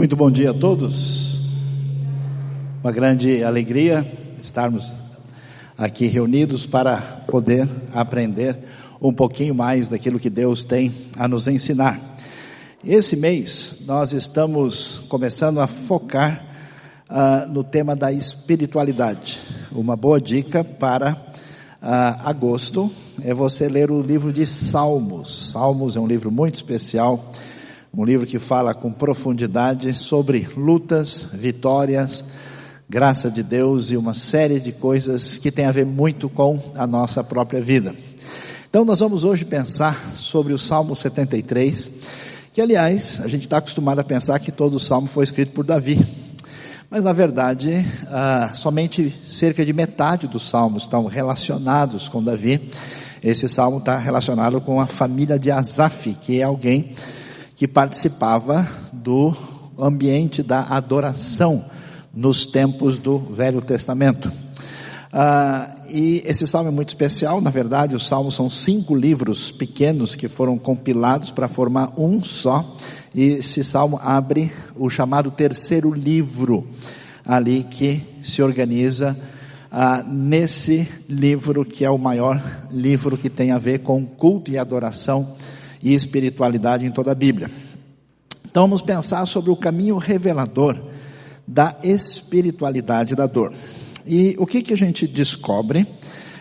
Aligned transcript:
Muito 0.00 0.16
bom 0.16 0.30
dia 0.30 0.52
a 0.52 0.54
todos. 0.54 1.42
Uma 2.82 2.90
grande 2.90 3.44
alegria 3.44 4.10
estarmos 4.40 4.90
aqui 5.76 6.06
reunidos 6.06 6.64
para 6.64 6.96
poder 7.26 7.68
aprender 7.92 8.56
um 8.98 9.12
pouquinho 9.12 9.54
mais 9.54 9.90
daquilo 9.90 10.18
que 10.18 10.30
Deus 10.30 10.64
tem 10.64 10.90
a 11.18 11.28
nos 11.28 11.46
ensinar. 11.46 12.00
Esse 12.82 13.14
mês 13.14 13.82
nós 13.84 14.14
estamos 14.14 15.00
começando 15.10 15.60
a 15.60 15.66
focar 15.66 16.46
uh, 17.10 17.52
no 17.52 17.62
tema 17.62 17.94
da 17.94 18.10
espiritualidade. 18.10 19.38
Uma 19.70 19.96
boa 19.96 20.18
dica 20.18 20.64
para 20.64 21.12
uh, 21.12 22.24
agosto 22.24 22.90
é 23.22 23.34
você 23.34 23.68
ler 23.68 23.90
o 23.90 24.00
livro 24.00 24.32
de 24.32 24.46
Salmos. 24.46 25.50
Salmos 25.50 25.94
é 25.94 26.00
um 26.00 26.06
livro 26.06 26.30
muito 26.30 26.54
especial 26.54 27.30
um 27.92 28.04
livro 28.04 28.26
que 28.26 28.38
fala 28.38 28.72
com 28.72 28.92
profundidade 28.92 29.98
sobre 29.98 30.48
lutas, 30.56 31.26
vitórias, 31.32 32.24
graça 32.88 33.28
de 33.28 33.42
Deus 33.42 33.90
e 33.90 33.96
uma 33.96 34.14
série 34.14 34.60
de 34.60 34.70
coisas 34.70 35.36
que 35.36 35.50
tem 35.50 35.64
a 35.64 35.72
ver 35.72 35.84
muito 35.84 36.28
com 36.28 36.58
a 36.76 36.86
nossa 36.86 37.24
própria 37.24 37.60
vida. 37.60 37.94
Então 38.68 38.84
nós 38.84 39.00
vamos 39.00 39.24
hoje 39.24 39.44
pensar 39.44 40.12
sobre 40.14 40.52
o 40.52 40.58
Salmo 40.58 40.94
73, 40.94 41.90
que 42.52 42.60
aliás, 42.60 43.20
a 43.20 43.26
gente 43.26 43.42
está 43.42 43.58
acostumado 43.58 43.98
a 43.98 44.04
pensar 44.04 44.38
que 44.38 44.52
todo 44.52 44.74
o 44.74 44.80
Salmo 44.80 45.08
foi 45.08 45.24
escrito 45.24 45.52
por 45.52 45.64
Davi. 45.64 45.98
Mas 46.88 47.02
na 47.02 47.12
verdade, 47.12 47.84
ah, 48.08 48.52
somente 48.54 49.12
cerca 49.24 49.66
de 49.66 49.72
metade 49.72 50.28
dos 50.28 50.48
salmos 50.48 50.84
estão 50.84 51.06
relacionados 51.06 52.08
com 52.08 52.22
Davi. 52.22 52.70
Esse 53.22 53.48
salmo 53.48 53.78
está 53.78 53.98
relacionado 53.98 54.60
com 54.60 54.80
a 54.80 54.86
família 54.86 55.38
de 55.38 55.50
Asaf, 55.50 56.14
que 56.22 56.40
é 56.40 56.44
alguém 56.44 56.94
que 57.60 57.68
participava 57.68 58.66
do 58.90 59.36
ambiente 59.78 60.42
da 60.42 60.62
adoração 60.62 61.62
nos 62.10 62.46
tempos 62.46 62.96
do 62.96 63.18
Velho 63.18 63.60
Testamento. 63.60 64.32
Ah, 65.12 65.68
e 65.86 66.22
esse 66.24 66.46
salmo 66.46 66.70
é 66.70 66.72
muito 66.72 66.88
especial, 66.88 67.38
na 67.38 67.50
verdade, 67.50 67.94
os 67.94 68.06
salmos 68.06 68.34
são 68.34 68.48
cinco 68.48 68.96
livros 68.96 69.52
pequenos 69.52 70.14
que 70.14 70.26
foram 70.26 70.56
compilados 70.56 71.32
para 71.32 71.48
formar 71.48 71.92
um 71.98 72.22
só, 72.22 72.64
e 73.14 73.24
esse 73.24 73.62
salmo 73.62 74.00
abre 74.02 74.50
o 74.74 74.88
chamado 74.88 75.30
terceiro 75.30 75.92
livro, 75.92 76.66
ali 77.26 77.62
que 77.64 78.02
se 78.22 78.40
organiza 78.40 79.14
ah, 79.70 80.02
nesse 80.02 80.88
livro 81.06 81.62
que 81.66 81.84
é 81.84 81.90
o 81.90 81.98
maior 81.98 82.42
livro 82.70 83.18
que 83.18 83.28
tem 83.28 83.50
a 83.50 83.58
ver 83.58 83.80
com 83.80 84.06
culto 84.06 84.50
e 84.50 84.56
adoração 84.56 85.36
e 85.82 85.94
espiritualidade 85.94 86.84
em 86.84 86.90
toda 86.90 87.12
a 87.12 87.14
Bíblia. 87.14 87.50
Então 88.50 88.64
vamos 88.64 88.82
pensar 88.82 89.24
sobre 89.26 89.50
o 89.50 89.56
caminho 89.56 89.96
revelador 89.96 90.76
da 91.46 91.76
espiritualidade 91.82 93.14
da 93.14 93.26
dor. 93.26 93.52
E 94.06 94.34
o 94.38 94.46
que 94.46 94.62
que 94.62 94.72
a 94.72 94.76
gente 94.76 95.06
descobre 95.06 95.86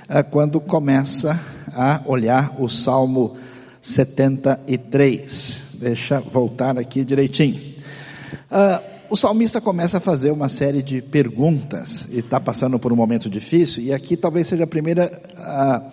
é, 0.07 0.23
quando 0.23 0.59
começa 0.59 1.39
a 1.73 2.01
olhar 2.05 2.55
o 2.59 2.67
Salmo 2.67 3.37
73? 3.81 5.61
Deixa 5.75 6.19
voltar 6.19 6.77
aqui 6.77 7.05
direitinho. 7.05 7.59
Uh, 8.51 8.83
o 9.09 9.15
salmista 9.15 9.61
começa 9.61 9.97
a 9.97 10.01
fazer 10.01 10.31
uma 10.31 10.49
série 10.49 10.83
de 10.83 11.01
perguntas 11.01 12.07
e 12.11 12.19
está 12.19 12.39
passando 12.39 12.77
por 12.77 12.91
um 12.91 12.95
momento 12.95 13.29
difícil, 13.29 13.83
e 13.83 13.93
aqui 13.93 14.17
talvez 14.17 14.47
seja 14.47 14.65
a 14.65 14.67
primeira 14.67 15.09
uh, 15.37 15.83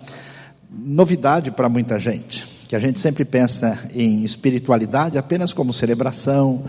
novidade 0.69 1.51
para 1.51 1.69
muita 1.69 1.99
gente 1.99 2.56
que 2.67 2.75
a 2.75 2.79
gente 2.79 2.99
sempre 2.99 3.23
pensa 3.23 3.79
em 3.93 4.23
espiritualidade 4.23 5.17
apenas 5.17 5.53
como 5.53 5.71
celebração, 5.71 6.65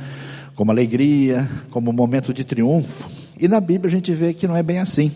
como 0.55 0.71
alegria, 0.71 1.49
como 1.71 1.93
momento 1.93 2.33
de 2.33 2.45
triunfo. 2.45 3.09
E 3.39 3.49
na 3.49 3.61
Bíblia 3.61 3.89
a 3.89 3.91
gente 3.91 4.12
vê 4.12 4.33
que 4.33 4.47
não 4.47 4.56
é 4.56 4.62
bem 4.62 4.78
assim. 4.78 5.11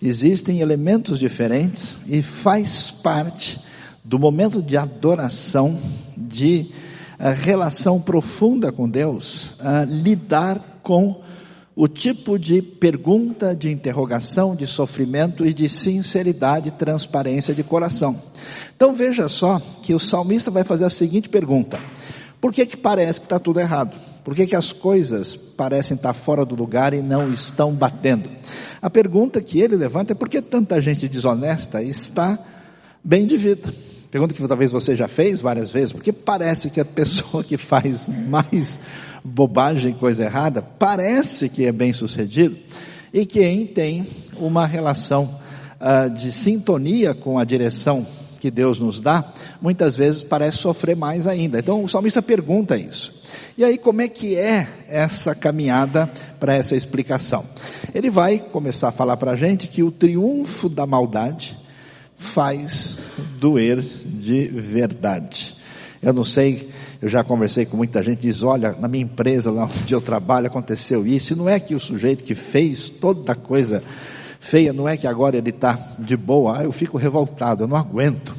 Existem 0.00 0.60
elementos 0.60 1.18
diferentes 1.18 1.96
e 2.06 2.22
faz 2.22 2.90
parte 2.90 3.58
do 4.04 4.18
momento 4.18 4.62
de 4.62 4.76
adoração, 4.76 5.78
de 6.16 6.70
uh, 7.18 7.42
relação 7.42 8.00
profunda 8.00 8.70
com 8.70 8.88
Deus, 8.88 9.52
uh, 9.52 9.84
lidar 9.88 10.80
com 10.82 11.20
o 11.76 11.86
tipo 11.86 12.38
de 12.38 12.62
pergunta, 12.62 13.54
de 13.54 13.70
interrogação, 13.70 14.56
de 14.56 14.66
sofrimento 14.66 15.44
e 15.44 15.52
de 15.52 15.68
sinceridade, 15.68 16.70
transparência 16.70 17.54
de 17.54 17.62
coração. 17.62 18.18
Então 18.74 18.94
veja 18.94 19.28
só 19.28 19.60
que 19.82 19.92
o 19.92 19.98
salmista 19.98 20.50
vai 20.50 20.64
fazer 20.64 20.86
a 20.86 20.90
seguinte 20.90 21.28
pergunta: 21.28 21.78
Por 22.40 22.50
que 22.50 22.64
que 22.64 22.78
parece 22.78 23.20
que 23.20 23.26
está 23.26 23.38
tudo 23.38 23.60
errado? 23.60 23.94
Por 24.24 24.34
que 24.34 24.46
que 24.46 24.56
as 24.56 24.72
coisas 24.72 25.36
parecem 25.36 25.96
estar 25.96 26.14
fora 26.14 26.46
do 26.46 26.56
lugar 26.56 26.94
e 26.94 27.02
não 27.02 27.30
estão 27.30 27.72
batendo? 27.72 28.30
A 28.80 28.88
pergunta 28.88 29.42
que 29.42 29.60
ele 29.60 29.76
levanta 29.76 30.12
é 30.12 30.14
por 30.14 30.30
que 30.30 30.40
tanta 30.40 30.80
gente 30.80 31.06
desonesta 31.06 31.82
está 31.82 32.38
bem 33.04 33.26
de 33.26 33.36
vida? 33.36 33.72
Pergunta 34.16 34.34
que 34.34 34.48
talvez 34.48 34.72
você 34.72 34.96
já 34.96 35.06
fez 35.06 35.42
várias 35.42 35.68
vezes, 35.68 35.92
porque 35.92 36.10
parece 36.10 36.70
que 36.70 36.80
a 36.80 36.86
pessoa 36.86 37.44
que 37.44 37.58
faz 37.58 38.08
mais 38.08 38.80
bobagem, 39.22 39.92
coisa 39.92 40.24
errada, 40.24 40.62
parece 40.62 41.50
que 41.50 41.66
é 41.66 41.70
bem 41.70 41.92
sucedido, 41.92 42.56
e 43.12 43.26
quem 43.26 43.66
tem 43.66 44.06
uma 44.38 44.64
relação 44.64 45.38
uh, 45.78 46.08
de 46.08 46.32
sintonia 46.32 47.12
com 47.12 47.38
a 47.38 47.44
direção 47.44 48.06
que 48.40 48.50
Deus 48.50 48.78
nos 48.78 49.02
dá, 49.02 49.22
muitas 49.60 49.94
vezes 49.94 50.22
parece 50.22 50.56
sofrer 50.56 50.96
mais 50.96 51.26
ainda. 51.26 51.58
Então 51.58 51.84
o 51.84 51.88
salmista 51.88 52.22
pergunta 52.22 52.74
isso. 52.74 53.20
E 53.58 53.62
aí, 53.62 53.76
como 53.76 54.00
é 54.00 54.08
que 54.08 54.34
é 54.34 54.66
essa 54.88 55.34
caminhada 55.34 56.10
para 56.40 56.54
essa 56.54 56.74
explicação? 56.74 57.44
Ele 57.94 58.08
vai 58.08 58.38
começar 58.38 58.88
a 58.88 58.92
falar 58.92 59.18
para 59.18 59.32
a 59.32 59.36
gente 59.36 59.68
que 59.68 59.82
o 59.82 59.90
triunfo 59.90 60.70
da 60.70 60.86
maldade 60.86 61.54
faz 62.16 62.98
doer 63.36 63.80
de 63.80 64.48
verdade. 64.48 65.56
Eu 66.02 66.12
não 66.12 66.22
sei, 66.22 66.68
eu 67.00 67.08
já 67.08 67.24
conversei 67.24 67.64
com 67.66 67.76
muita 67.76 68.02
gente, 68.02 68.20
diz, 68.20 68.42
olha, 68.42 68.72
na 68.78 68.86
minha 68.86 69.02
empresa, 69.02 69.50
lá 69.50 69.64
onde 69.64 69.92
eu 69.92 70.00
trabalho, 70.00 70.46
aconteceu 70.46 71.06
isso, 71.06 71.32
e 71.32 71.36
não 71.36 71.48
é 71.48 71.58
que 71.58 71.74
o 71.74 71.80
sujeito 71.80 72.22
que 72.22 72.34
fez 72.34 72.88
toda 72.88 73.34
coisa 73.34 73.82
feia, 74.38 74.72
não 74.72 74.88
é 74.88 74.96
que 74.96 75.06
agora 75.06 75.36
ele 75.36 75.50
está 75.50 75.96
de 75.98 76.16
boa, 76.16 76.60
ah, 76.60 76.64
eu 76.64 76.70
fico 76.70 76.96
revoltado, 76.96 77.64
eu 77.64 77.68
não 77.68 77.76
aguento. 77.76 78.35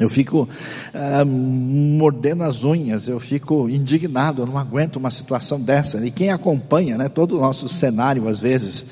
Eu 0.00 0.08
fico 0.08 0.48
ah, 0.94 1.24
mordendo 1.24 2.42
as 2.42 2.64
unhas, 2.64 3.08
eu 3.08 3.20
fico 3.20 3.68
indignado, 3.68 4.42
eu 4.42 4.46
não 4.46 4.56
aguento 4.56 4.96
uma 4.96 5.10
situação 5.10 5.60
dessa. 5.60 6.04
E 6.04 6.10
quem 6.10 6.30
acompanha, 6.30 6.96
né, 6.96 7.08
todo 7.08 7.36
o 7.36 7.40
nosso 7.40 7.68
cenário, 7.68 8.26
às 8.26 8.40
vezes, 8.40 8.86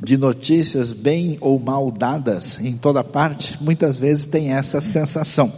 de 0.00 0.16
notícias 0.16 0.92
bem 0.92 1.36
ou 1.40 1.58
mal 1.58 1.90
dadas 1.90 2.60
em 2.60 2.76
toda 2.76 3.02
parte, 3.02 3.60
muitas 3.60 3.96
vezes 3.96 4.26
tem 4.26 4.52
essa 4.52 4.80
sensação. 4.80 5.52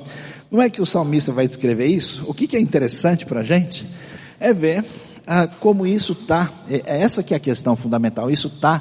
Não 0.50 0.62
é 0.62 0.70
que 0.70 0.80
o 0.80 0.86
salmista 0.86 1.32
vai 1.32 1.46
descrever 1.46 1.86
isso? 1.86 2.24
O 2.26 2.32
que, 2.32 2.46
que 2.46 2.56
é 2.56 2.60
interessante 2.60 3.26
para 3.26 3.40
a 3.40 3.44
gente 3.44 3.86
é 4.40 4.54
ver 4.54 4.84
ah, 5.26 5.46
como 5.46 5.86
isso 5.86 6.12
está, 6.12 6.50
é, 6.68 6.82
é 6.86 7.02
essa 7.02 7.22
que 7.22 7.34
é 7.34 7.36
a 7.36 7.40
questão 7.40 7.76
fundamental, 7.76 8.30
isso 8.30 8.48
está 8.48 8.80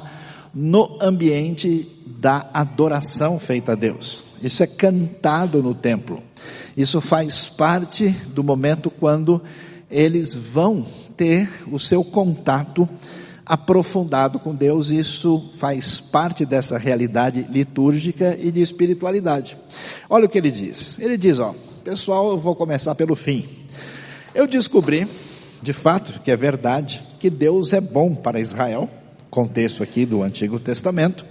no 0.54 0.98
ambiente 1.02 1.86
da 2.18 2.50
adoração 2.52 3.38
feita 3.38 3.72
a 3.72 3.74
Deus. 3.76 4.24
Isso 4.42 4.62
é 4.62 4.66
cantado 4.66 5.62
no 5.62 5.74
templo. 5.74 6.22
Isso 6.76 7.00
faz 7.00 7.46
parte 7.46 8.08
do 8.28 8.42
momento 8.42 8.90
quando 8.90 9.40
eles 9.90 10.34
vão 10.34 10.84
ter 11.16 11.48
o 11.70 11.78
seu 11.78 12.04
contato 12.04 12.88
aprofundado 13.46 14.38
com 14.38 14.54
Deus. 14.54 14.90
Isso 14.90 15.48
faz 15.54 16.00
parte 16.00 16.44
dessa 16.44 16.76
realidade 16.76 17.46
litúrgica 17.50 18.36
e 18.40 18.50
de 18.50 18.60
espiritualidade. 18.60 19.56
Olha 20.10 20.26
o 20.26 20.28
que 20.28 20.38
ele 20.38 20.50
diz. 20.50 20.98
Ele 20.98 21.16
diz, 21.16 21.38
ó, 21.38 21.54
pessoal, 21.84 22.30
eu 22.30 22.38
vou 22.38 22.54
começar 22.54 22.94
pelo 22.94 23.14
fim. 23.14 23.48
Eu 24.34 24.46
descobri, 24.46 25.06
de 25.62 25.72
fato, 25.72 26.20
que 26.20 26.30
é 26.30 26.36
verdade, 26.36 27.02
que 27.18 27.30
Deus 27.30 27.72
é 27.72 27.80
bom 27.80 28.14
para 28.14 28.40
Israel, 28.40 28.88
contexto 29.30 29.82
aqui 29.82 30.04
do 30.04 30.22
Antigo 30.22 30.58
Testamento, 30.58 31.24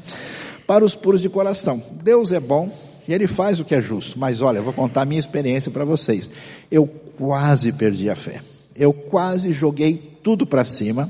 para 0.67 0.83
os 0.83 0.93
puros 0.93 1.21
de 1.21 1.29
coração. 1.29 1.81
Deus 2.03 2.31
é 2.31 2.39
bom 2.39 2.69
e 3.07 3.13
ele 3.13 3.25
faz 3.25 3.59
o 3.59 3.65
que 3.65 3.73
é 3.73 3.81
justo. 3.81 4.19
Mas 4.19 4.41
olha, 4.41 4.57
eu 4.57 4.63
vou 4.63 4.73
contar 4.73 5.03
a 5.03 5.05
minha 5.05 5.19
experiência 5.19 5.71
para 5.71 5.85
vocês. 5.85 6.29
Eu 6.69 6.85
quase 7.17 7.71
perdi 7.71 8.09
a 8.09 8.15
fé. 8.15 8.41
Eu 8.75 8.93
quase 8.93 9.53
joguei 9.53 10.19
tudo 10.21 10.45
para 10.45 10.65
cima. 10.65 11.09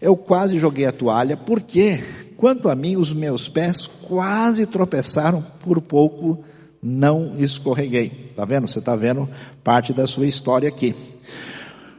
Eu 0.00 0.16
quase 0.16 0.58
joguei 0.58 0.86
a 0.86 0.92
toalha, 0.92 1.36
porque, 1.36 2.02
quanto 2.36 2.68
a 2.68 2.74
mim, 2.74 2.96
os 2.96 3.12
meus 3.12 3.48
pés 3.48 3.86
quase 3.86 4.64
tropeçaram, 4.64 5.44
por 5.60 5.80
pouco 5.80 6.44
não 6.82 7.34
escorreguei. 7.38 8.32
Tá 8.36 8.44
vendo? 8.44 8.68
Você 8.68 8.78
está 8.78 8.94
vendo 8.94 9.28
parte 9.64 9.92
da 9.92 10.06
sua 10.06 10.26
história 10.26 10.68
aqui. 10.68 10.94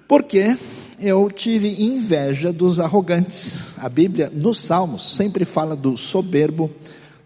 Porque 0.07 0.57
eu 1.01 1.29
tive 1.31 1.83
inveja 1.83 2.51
dos 2.51 2.79
arrogantes. 2.79 3.77
A 3.77 3.89
Bíblia, 3.89 4.29
nos 4.31 4.59
Salmos, 4.59 5.15
sempre 5.15 5.45
fala 5.45 5.75
do 5.75 5.97
soberbo, 5.97 6.69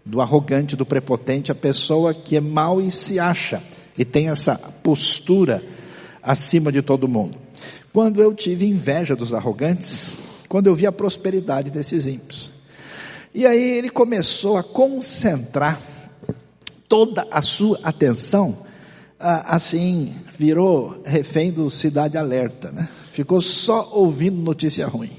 do 0.04 0.20
arrogante, 0.20 0.76
do 0.76 0.86
prepotente, 0.86 1.50
a 1.50 1.54
pessoa 1.54 2.14
que 2.14 2.36
é 2.36 2.40
mal 2.40 2.80
e 2.80 2.90
se 2.90 3.18
acha 3.18 3.62
e 3.96 4.04
tem 4.04 4.28
essa 4.28 4.56
postura 4.82 5.62
acima 6.22 6.70
de 6.72 6.82
todo 6.82 7.08
mundo. 7.08 7.38
quando 7.92 8.20
eu 8.20 8.34
tive 8.34 8.66
inveja 8.66 9.14
dos 9.14 9.32
arrogantes, 9.32 10.14
quando 10.48 10.66
eu 10.66 10.74
vi 10.74 10.84
a 10.84 10.90
prosperidade 10.90 11.70
desses 11.70 12.06
ímpios. 12.06 12.50
E 13.32 13.46
aí 13.46 13.78
ele 13.78 13.88
começou 13.88 14.56
a 14.56 14.64
concentrar 14.64 15.80
toda 16.88 17.24
a 17.30 17.40
sua 17.40 17.78
atenção, 17.84 18.58
assim, 19.24 20.12
virou 20.36 21.00
refém 21.04 21.52
do 21.52 21.70
Cidade 21.70 22.18
Alerta, 22.18 22.70
né? 22.70 22.88
Ficou 23.12 23.40
só 23.40 23.90
ouvindo 23.92 24.36
notícia 24.36 24.86
ruim. 24.86 25.10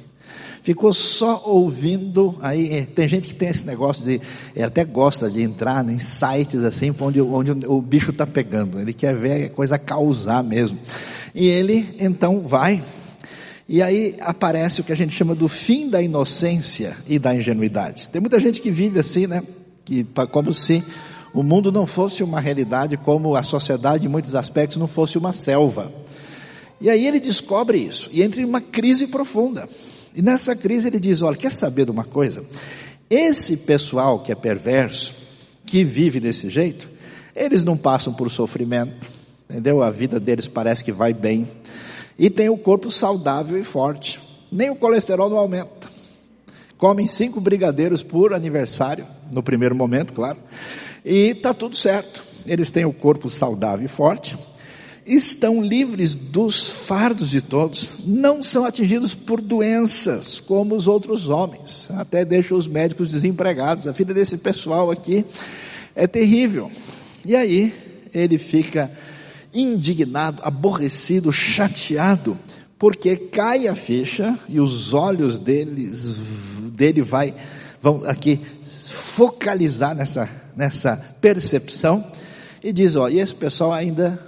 Ficou 0.61 0.91
só 0.91 1.43
ouvindo, 1.45 2.35
aí 2.41 2.87
tem 2.87 3.07
gente 3.07 3.27
que 3.27 3.35
tem 3.35 3.49
esse 3.49 3.65
negócio 3.65 4.03
de, 4.03 4.19
até 4.59 4.83
gosta 4.83 5.29
de 5.29 5.43
entrar 5.43 5.87
em 5.87 5.99
sites 5.99 6.63
assim, 6.63 6.93
onde, 6.99 7.21
onde 7.21 7.51
o 7.67 7.79
bicho 7.79 8.09
está 8.09 8.25
pegando, 8.25 8.79
ele 8.79 8.91
quer 8.91 9.15
ver 9.15 9.45
a 9.45 9.49
coisa 9.51 9.77
causar 9.77 10.43
mesmo. 10.43 10.79
E 11.35 11.47
ele 11.47 11.95
então 11.99 12.41
vai, 12.41 12.83
e 13.67 13.81
aí 13.81 14.15
aparece 14.21 14.81
o 14.81 14.83
que 14.83 14.91
a 14.91 14.95
gente 14.95 15.15
chama 15.15 15.33
do 15.33 15.47
fim 15.47 15.89
da 15.89 16.01
inocência 16.01 16.95
e 17.07 17.17
da 17.17 17.35
ingenuidade. 17.35 18.09
Tem 18.09 18.21
muita 18.21 18.39
gente 18.39 18.61
que 18.61 18.69
vive 18.69 18.99
assim, 18.99 19.25
né? 19.25 19.43
Que, 19.83 20.05
como 20.31 20.51
se 20.51 20.83
o 21.35 21.43
mundo 21.43 21.69
não 21.69 21.85
fosse 21.85 22.23
uma 22.23 22.39
realidade, 22.39 22.95
como 22.95 23.35
a 23.35 23.43
sociedade, 23.43 24.05
em 24.05 24.09
muitos 24.09 24.33
aspectos, 24.33 24.77
não 24.77 24.87
fosse 24.87 25.17
uma 25.17 25.33
selva. 25.33 25.91
E 26.79 26.89
aí 26.89 27.05
ele 27.05 27.19
descobre 27.19 27.77
isso 27.77 28.07
e 28.09 28.23
entra 28.23 28.41
em 28.41 28.45
uma 28.45 28.61
crise 28.61 29.05
profunda. 29.05 29.67
E 30.15 30.21
nessa 30.21 30.55
crise 30.55 30.87
ele 30.87 30.99
diz: 30.99 31.21
Olha, 31.21 31.35
quer 31.35 31.51
saber 31.51 31.83
de 31.83 31.91
uma 31.91 32.05
coisa? 32.05 32.45
Esse 33.09 33.57
pessoal 33.57 34.19
que 34.19 34.31
é 34.31 34.35
perverso, 34.35 35.13
que 35.65 35.83
vive 35.83 36.21
desse 36.21 36.49
jeito, 36.49 36.89
eles 37.35 37.65
não 37.65 37.75
passam 37.75 38.13
por 38.13 38.31
sofrimento, 38.31 39.05
entendeu? 39.49 39.83
A 39.83 39.91
vida 39.91 40.21
deles 40.21 40.47
parece 40.47 40.85
que 40.85 40.91
vai 40.93 41.13
bem. 41.13 41.45
E 42.17 42.29
tem 42.29 42.47
o 42.47 42.57
corpo 42.57 42.89
saudável 42.89 43.59
e 43.59 43.63
forte. 43.63 44.21
Nem 44.49 44.69
o 44.69 44.75
colesterol 44.75 45.29
não 45.29 45.37
aumenta. 45.37 45.89
Comem 46.77 47.07
cinco 47.07 47.41
brigadeiros 47.41 48.01
por 48.01 48.33
aniversário, 48.33 49.05
no 49.29 49.43
primeiro 49.43 49.75
momento, 49.75 50.13
claro. 50.13 50.37
E 51.05 51.29
está 51.29 51.53
tudo 51.53 51.75
certo. 51.75 52.23
Eles 52.47 52.71
têm 52.71 52.83
o 52.83 52.91
corpo 52.91 53.29
saudável 53.29 53.85
e 53.85 53.87
forte, 53.87 54.35
estão 55.05 55.61
livres 55.61 56.15
dos 56.15 56.67
fardos 56.67 57.29
de 57.29 57.41
todos, 57.41 57.99
não 58.03 58.41
são 58.41 58.65
atingidos 58.65 59.13
por 59.13 59.39
doenças 59.39 60.39
como 60.39 60.75
os 60.75 60.87
outros 60.87 61.29
homens, 61.29 61.87
até 61.91 62.25
deixam 62.25 62.57
os 62.57 62.67
médicos 62.67 63.09
desempregados. 63.09 63.87
A 63.87 63.91
vida 63.91 64.13
desse 64.13 64.37
pessoal 64.37 64.89
aqui 64.89 65.23
é 65.95 66.07
terrível. 66.07 66.71
E 67.23 67.35
aí 67.35 67.73
ele 68.13 68.37
fica 68.37 68.91
indignado, 69.53 70.41
aborrecido, 70.43 71.31
chateado, 71.31 72.37
porque 72.77 73.15
cai 73.15 73.67
a 73.67 73.75
ficha 73.75 74.37
e 74.49 74.59
os 74.59 74.93
olhos 74.93 75.39
deles, 75.39 76.15
dele 76.73 77.01
vai, 77.01 77.33
vão 77.85 78.01
aqui 78.05 78.41
focalizar 78.63 79.93
nessa, 79.93 80.27
nessa 80.55 80.97
percepção 81.21 82.03
e 82.63 82.73
diz, 82.73 82.95
ó, 82.95 83.07
e 83.07 83.19
esse 83.19 83.35
pessoal 83.35 83.71
ainda 83.71 84.19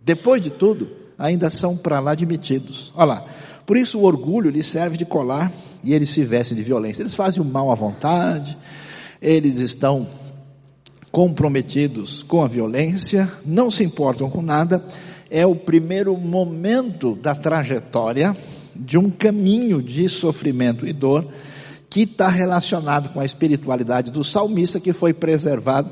depois 0.00 0.40
de 0.40 0.48
tudo, 0.48 0.88
ainda 1.18 1.50
são 1.50 1.76
para 1.76 2.00
lá 2.00 2.12
admitidos. 2.12 2.90
Olha 2.96 3.04
lá. 3.04 3.24
Por 3.66 3.76
isso 3.76 3.98
o 3.98 4.04
orgulho 4.04 4.50
lhes 4.50 4.64
serve 4.64 4.96
de 4.96 5.04
colar 5.04 5.52
e 5.84 5.92
eles 5.92 6.08
se 6.08 6.24
vestem 6.24 6.56
de 6.56 6.62
violência. 6.62 7.02
Eles 7.02 7.14
fazem 7.14 7.42
o 7.42 7.44
mal 7.44 7.70
à 7.70 7.74
vontade, 7.74 8.56
eles 9.20 9.60
estão 9.60 10.08
comprometidos 11.12 12.22
com 12.22 12.42
a 12.42 12.48
violência, 12.48 13.30
não 13.44 13.70
se 13.70 13.84
importam 13.84 14.30
com 14.30 14.40
nada. 14.40 14.82
É 15.30 15.44
o 15.44 15.54
primeiro 15.54 16.16
momento 16.16 17.14
da 17.14 17.34
trajetória 17.34 18.34
de 18.74 18.96
um 18.96 19.10
caminho 19.10 19.82
de 19.82 20.08
sofrimento 20.08 20.86
e 20.86 20.92
dor 20.94 21.28
que 21.90 22.02
está 22.02 22.28
relacionado 22.28 23.10
com 23.10 23.20
a 23.20 23.24
espiritualidade 23.24 24.10
do 24.10 24.22
salmista 24.22 24.78
que 24.78 24.92
foi 24.92 25.12
preservado 25.12 25.90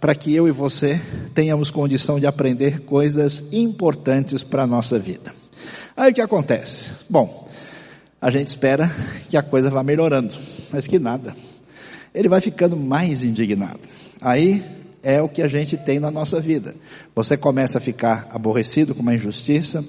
para 0.00 0.14
que 0.14 0.34
eu 0.34 0.48
e 0.48 0.50
você 0.50 1.00
tenhamos 1.34 1.70
condição 1.70 2.18
de 2.18 2.26
aprender 2.26 2.80
coisas 2.80 3.44
importantes 3.52 4.42
para 4.42 4.62
a 4.62 4.66
nossa 4.66 4.98
vida. 4.98 5.34
Aí 5.96 6.10
o 6.10 6.14
que 6.14 6.20
acontece? 6.20 6.90
Bom, 7.08 7.46
a 8.20 8.30
gente 8.30 8.48
espera 8.48 8.90
que 9.28 9.36
a 9.36 9.42
coisa 9.42 9.70
vá 9.70 9.82
melhorando, 9.82 10.34
mas 10.72 10.86
que 10.86 10.98
nada. 10.98 11.34
Ele 12.14 12.28
vai 12.28 12.40
ficando 12.40 12.76
mais 12.76 13.22
indignado. 13.22 13.80
Aí 14.20 14.62
é 15.02 15.20
o 15.22 15.28
que 15.28 15.42
a 15.42 15.48
gente 15.48 15.76
tem 15.76 15.98
na 15.98 16.10
nossa 16.10 16.40
vida. 16.40 16.74
Você 17.14 17.36
começa 17.36 17.78
a 17.78 17.80
ficar 17.80 18.28
aborrecido 18.30 18.94
com 18.94 19.02
uma 19.02 19.14
injustiça, 19.14 19.84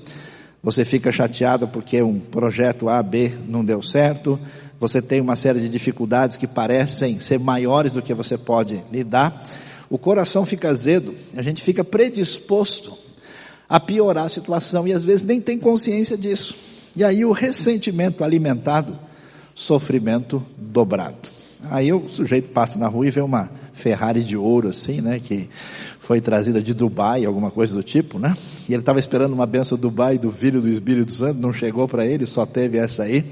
você 0.64 0.86
fica 0.86 1.12
chateado 1.12 1.68
porque 1.68 2.02
um 2.02 2.20
projeto 2.20 2.90
A, 2.90 3.02
B 3.02 3.32
não 3.48 3.64
deu 3.64 3.82
certo, 3.82 4.40
você 4.80 5.02
tem 5.02 5.22
uma 5.22 5.36
série 5.36 5.60
de 5.60 5.70
dificuldades 5.70 6.38
que 6.38 6.48
parecem 6.48 7.20
ser 7.20 7.40
maiores 7.40 7.92
do 7.92 8.02
que 8.02 8.14
você 8.14 8.38
pode 8.38 8.84
lidar 8.92 9.44
o 9.92 9.98
coração 9.98 10.46
fica 10.46 10.70
azedo, 10.70 11.14
a 11.36 11.42
gente 11.42 11.62
fica 11.62 11.84
predisposto 11.84 12.98
a 13.68 13.78
piorar 13.78 14.24
a 14.24 14.30
situação 14.30 14.88
e 14.88 14.94
às 14.94 15.04
vezes 15.04 15.22
nem 15.24 15.42
tem 15.42 15.60
consciência 15.60 16.18
disso. 16.18 16.56
E 16.96 17.04
aí 17.04 17.26
o 17.26 17.34
ressentimento 17.34 18.24
alimentado, 18.24 18.98
sofrimento 19.54 20.42
dobrado. 20.58 21.28
Aí 21.70 21.92
o 21.92 22.08
sujeito 22.08 22.50
passa 22.52 22.80
na 22.80 22.88
rua 22.88 23.06
e 23.06 23.12
vê 23.12 23.20
uma 23.20 23.52
Ferrari 23.74 24.24
de 24.24 24.36
ouro 24.36 24.70
assim, 24.70 25.02
né, 25.02 25.20
que 25.20 25.50
foi 26.00 26.20
trazida 26.20 26.62
de 26.62 26.74
Dubai, 26.74 27.26
alguma 27.26 27.52
coisa 27.52 27.74
do 27.74 27.84
tipo, 27.84 28.20
né? 28.20 28.36
E 28.68 28.74
ele 28.74 28.82
estava 28.82 29.00
esperando 29.00 29.34
uma 29.34 29.46
benção 29.46 29.78
do 29.78 29.82
Dubai 29.82 30.18
do 30.18 30.32
filho 30.32 30.62
do 30.62 30.68
Espírito 30.68 31.12
Santo, 31.12 31.40
não 31.40 31.54
chegou 31.54 31.88
para 31.88 32.06
ele, 32.06 32.26
só 32.26 32.46
teve 32.46 32.78
essa 32.78 33.04
aí 33.04 33.26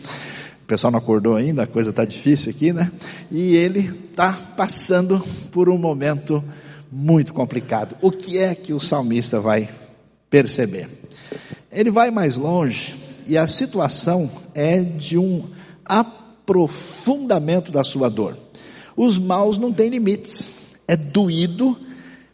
pessoal 0.69 0.91
não 0.91 0.99
acordou 0.99 1.35
ainda, 1.35 1.63
a 1.63 1.67
coisa 1.67 1.89
está 1.89 2.05
difícil 2.05 2.51
aqui, 2.51 2.71
né? 2.71 2.91
E 3.31 3.55
ele 3.55 3.91
está 4.11 4.31
passando 4.55 5.19
por 5.51 5.67
um 5.67 5.79
momento 5.79 6.43
muito 6.91 7.33
complicado. 7.33 7.97
O 8.01 8.11
que 8.11 8.37
é 8.37 8.53
que 8.53 8.71
o 8.71 8.79
salmista 8.79 9.41
vai 9.41 9.67
perceber? 10.29 10.87
Ele 11.71 11.89
vai 11.89 12.11
mais 12.11 12.37
longe 12.37 12.95
e 13.25 13.35
a 13.35 13.47
situação 13.47 14.29
é 14.53 14.79
de 14.81 15.17
um 15.17 15.43
aprofundamento 15.83 17.71
da 17.71 17.83
sua 17.83 18.07
dor. 18.07 18.37
Os 19.01 19.17
maus 19.17 19.57
não 19.57 19.71
têm 19.71 19.89
limites. 19.89 20.51
É 20.85 20.97
doído, 20.97 21.77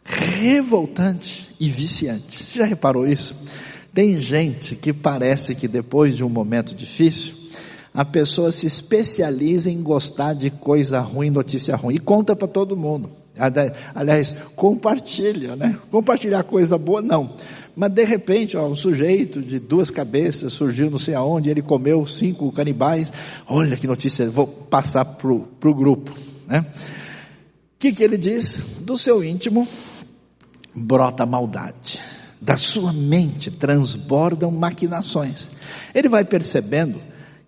revoltante 0.04 1.54
e 1.60 1.70
viciante. 1.70 2.42
Você 2.42 2.58
já 2.58 2.64
reparou 2.64 3.06
isso? 3.06 3.36
Tem 3.94 4.20
gente 4.20 4.74
que 4.74 4.92
parece 4.92 5.54
que 5.54 5.68
depois 5.68 6.16
de 6.16 6.24
um 6.24 6.28
momento 6.28 6.74
difícil, 6.74 7.34
a 7.94 8.04
pessoa 8.04 8.50
se 8.50 8.66
especializa 8.66 9.70
em 9.70 9.80
gostar 9.80 10.34
de 10.34 10.50
coisa 10.50 10.98
ruim, 10.98 11.30
notícia 11.30 11.76
ruim, 11.76 11.94
e 11.94 12.00
conta 12.00 12.34
para 12.34 12.48
todo 12.48 12.76
mundo. 12.76 13.10
Aliás, 13.94 14.34
compartilha, 14.56 15.54
né? 15.54 15.78
Compartilhar 15.88 16.42
coisa 16.42 16.76
boa, 16.76 17.00
não. 17.00 17.30
Mas 17.76 17.92
de 17.92 18.04
repente, 18.04 18.56
ó, 18.56 18.66
um 18.66 18.74
sujeito 18.74 19.40
de 19.40 19.60
duas 19.60 19.88
cabeças 19.88 20.52
surgiu 20.52 20.90
não 20.90 20.98
sei 20.98 21.14
aonde, 21.14 21.48
ele 21.48 21.62
comeu 21.62 22.04
cinco 22.06 22.50
canibais. 22.50 23.12
Olha 23.46 23.76
que 23.76 23.86
notícia, 23.86 24.28
vou 24.28 24.48
passar 24.48 25.04
para 25.04 25.30
o 25.30 25.74
grupo. 25.74 26.26
Né? 26.46 26.60
O 26.60 27.78
que, 27.78 27.92
que 27.92 28.02
ele 28.02 28.16
diz? 28.16 28.80
Do 28.82 28.96
seu 28.96 29.22
íntimo 29.22 29.66
brota 30.74 31.24
maldade. 31.24 32.00
Da 32.40 32.56
sua 32.56 32.92
mente 32.92 33.50
transbordam 33.50 34.50
maquinações. 34.50 35.50
Ele 35.94 36.08
vai 36.08 36.24
percebendo 36.24 37.00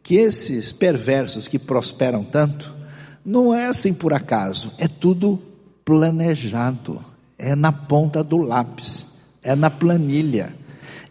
que 0.02 0.16
esses 0.16 0.72
perversos 0.72 1.46
que 1.46 1.58
prosperam 1.58 2.24
tanto, 2.24 2.74
não 3.22 3.54
é 3.54 3.66
assim 3.66 3.92
por 3.92 4.14
acaso, 4.14 4.72
é 4.78 4.88
tudo 4.88 5.38
planejado, 5.84 7.04
é 7.38 7.54
na 7.54 7.70
ponta 7.70 8.24
do 8.24 8.38
lápis, 8.38 9.06
é 9.42 9.54
na 9.54 9.68
planilha, 9.68 10.54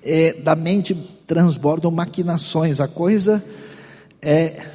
é, 0.01 0.33
da 0.33 0.55
mente 0.55 0.95
transbordam 1.27 1.91
maquinações, 1.91 2.79
a 2.79 2.87
coisa 2.87 3.43
é 4.19 4.65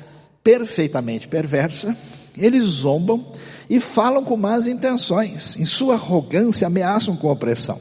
perfeitamente 0.45 1.27
perversa, 1.27 1.97
eles 2.37 2.65
zombam 2.65 3.25
e 3.69 3.81
falam 3.81 4.25
com 4.25 4.37
más 4.37 4.67
intenções, 4.67 5.57
em 5.57 5.65
sua 5.65 5.95
arrogância 5.95 6.67
ameaçam 6.67 7.17
com 7.17 7.31
opressão. 7.31 7.79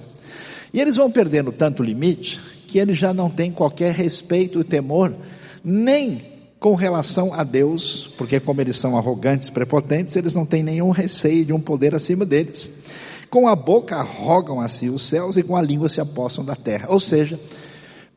E 0.74 0.80
eles 0.80 0.96
vão 0.96 1.12
perdendo 1.12 1.52
tanto 1.52 1.84
limite 1.84 2.40
que 2.68 2.80
eles 2.80 2.98
já 2.98 3.14
não 3.14 3.30
têm 3.30 3.52
qualquer 3.52 3.94
respeito 3.94 4.62
e 4.62 4.64
temor, 4.64 5.16
nem 5.64 6.22
com 6.60 6.76
relação 6.76 7.34
a 7.34 7.44
Deus, 7.44 8.10
porque 8.18 8.40
como 8.40 8.62
eles 8.62 8.78
são 8.78 8.96
arrogantes, 8.96 9.50
prepotentes, 9.50 10.16
eles 10.16 10.36
não 10.36 10.46
têm 10.46 10.64
nenhum 10.64 10.92
receio 10.92 11.44
de 11.44 11.52
um 11.52 11.60
poder 11.60 11.94
acima 11.96 12.26
deles. 12.26 12.70
Com 13.30 13.48
a 13.48 13.56
boca 13.56 13.96
arrogam 13.96 14.62
a 14.62 14.68
si 14.68 14.90
os 14.90 15.04
céus 15.04 15.38
e 15.38 15.44
com 15.44 15.56
a 15.56 15.62
língua 15.62 15.90
se 15.90 16.00
apossam 16.00 16.46
da 16.46 16.56
terra. 16.56 16.88
Ou 16.90 17.00
seja, 17.00 17.40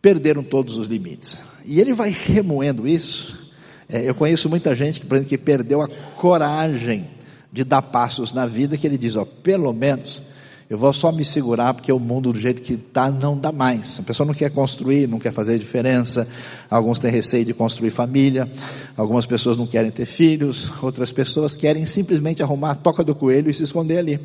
perderam 0.02 0.42
todos 0.42 0.76
os 0.76 0.86
limites. 0.86 1.40
E 1.64 1.80
ele 1.80 1.94
vai 1.94 2.10
remoendo 2.10 2.86
isso. 2.86 3.43
É, 3.88 4.08
eu 4.08 4.14
conheço 4.14 4.48
muita 4.48 4.74
gente 4.74 5.00
que, 5.00 5.06
por 5.06 5.16
exemplo, 5.16 5.30
que 5.30 5.38
perdeu 5.38 5.82
a 5.82 5.88
coragem 6.16 7.08
de 7.52 7.64
dar 7.64 7.82
passos 7.82 8.32
na 8.32 8.46
vida, 8.46 8.76
que 8.76 8.86
ele 8.86 8.98
diz, 8.98 9.16
ó, 9.16 9.24
pelo 9.24 9.72
menos 9.72 10.22
eu 10.68 10.78
vou 10.78 10.92
só 10.92 11.12
me 11.12 11.24
segurar 11.24 11.74
porque 11.74 11.92
o 11.92 11.98
mundo 11.98 12.32
do 12.32 12.40
jeito 12.40 12.62
que 12.62 12.72
está 12.72 13.10
não 13.10 13.38
dá 13.38 13.52
mais. 13.52 14.00
A 14.00 14.02
pessoa 14.02 14.26
não 14.26 14.32
quer 14.34 14.50
construir, 14.50 15.06
não 15.06 15.18
quer 15.18 15.32
fazer 15.32 15.58
diferença. 15.58 16.26
Alguns 16.70 16.98
têm 16.98 17.10
receio 17.10 17.44
de 17.44 17.52
construir 17.52 17.90
família. 17.90 18.50
Algumas 18.96 19.26
pessoas 19.26 19.58
não 19.58 19.66
querem 19.66 19.90
ter 19.90 20.06
filhos. 20.06 20.72
Outras 20.82 21.12
pessoas 21.12 21.54
querem 21.54 21.84
simplesmente 21.84 22.42
arrumar 22.42 22.70
a 22.70 22.74
toca 22.74 23.04
do 23.04 23.14
coelho 23.14 23.50
e 23.50 23.54
se 23.54 23.62
esconder 23.62 23.98
ali. 23.98 24.18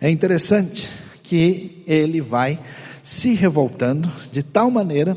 É 0.00 0.10
interessante 0.10 0.88
que 1.22 1.82
ele 1.86 2.20
vai 2.20 2.58
se 3.02 3.34
revoltando 3.34 4.10
de 4.32 4.42
tal 4.42 4.70
maneira 4.70 5.16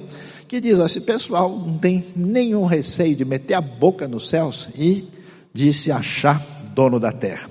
que 0.52 0.60
diz, 0.60 0.80
ó, 0.80 0.86
esse 0.86 1.00
pessoal 1.00 1.50
não 1.50 1.78
tem 1.78 2.04
nenhum 2.14 2.66
receio 2.66 3.16
de 3.16 3.24
meter 3.24 3.54
a 3.54 3.62
boca 3.62 4.06
nos 4.06 4.28
céus 4.28 4.68
e 4.76 5.08
de 5.54 5.72
se 5.72 5.94
achar 5.94 6.46
dono 6.76 7.00
da 7.00 7.10
terra. 7.14 7.50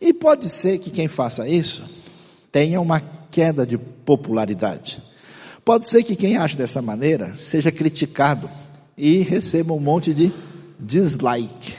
E 0.00 0.12
pode 0.12 0.50
ser 0.50 0.80
que 0.80 0.90
quem 0.90 1.06
faça 1.06 1.48
isso 1.48 1.84
tenha 2.50 2.80
uma 2.80 3.00
queda 3.30 3.64
de 3.64 3.78
popularidade. 3.78 5.00
Pode 5.64 5.86
ser 5.86 6.02
que 6.02 6.16
quem 6.16 6.36
age 6.36 6.56
dessa 6.56 6.82
maneira 6.82 7.36
seja 7.36 7.70
criticado 7.70 8.50
e 8.98 9.18
receba 9.18 9.72
um 9.72 9.78
monte 9.78 10.12
de 10.12 10.32
dislike. 10.76 11.74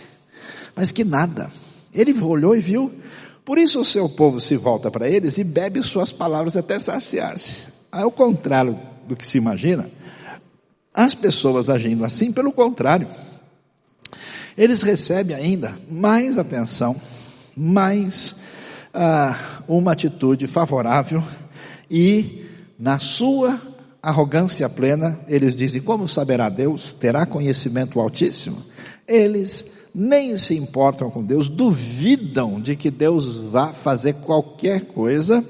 Mas 0.73 0.89
que 0.89 1.03
nada. 1.03 1.51
Ele 1.93 2.17
olhou 2.23 2.55
e 2.55 2.61
viu. 2.61 2.93
Por 3.43 3.57
isso 3.57 3.81
o 3.81 3.85
seu 3.85 4.07
povo 4.07 4.39
se 4.39 4.55
volta 4.55 4.89
para 4.89 5.09
eles 5.09 5.37
e 5.37 5.43
bebe 5.43 5.83
suas 5.83 6.13
palavras 6.13 6.55
até 6.55 6.79
saciar-se. 6.79 7.67
Ao 7.91 8.09
contrário 8.09 8.79
do 9.05 9.17
que 9.17 9.27
se 9.27 9.37
imagina, 9.37 9.91
as 10.95 11.13
pessoas 11.13 11.69
agindo 11.69 12.05
assim, 12.05 12.31
pelo 12.31 12.51
contrário, 12.51 13.07
eles 14.57 14.81
recebem 14.81 15.35
ainda 15.35 15.77
mais 15.91 16.37
atenção, 16.37 16.95
mais 17.55 18.35
ah, 18.93 19.37
uma 19.67 19.91
atitude 19.91 20.47
favorável 20.47 21.21
e 21.91 22.45
na 22.79 22.99
sua 22.99 23.59
arrogância 24.01 24.69
plena, 24.69 25.19
eles 25.27 25.55
dizem: 25.55 25.81
Como 25.81 26.07
saberá 26.07 26.47
Deus? 26.47 26.93
Terá 26.93 27.25
conhecimento 27.25 27.99
altíssimo? 27.99 28.63
Eles 29.07 29.65
nem 29.93 30.35
se 30.37 30.55
importam 30.55 31.09
com 31.09 31.23
Deus, 31.23 31.47
duvidam 31.49 32.59
de 32.59 32.75
que 32.75 32.91
Deus 32.91 33.37
vá 33.37 33.71
fazer 33.71 34.13
qualquer 34.15 34.85
coisa, 34.85 35.43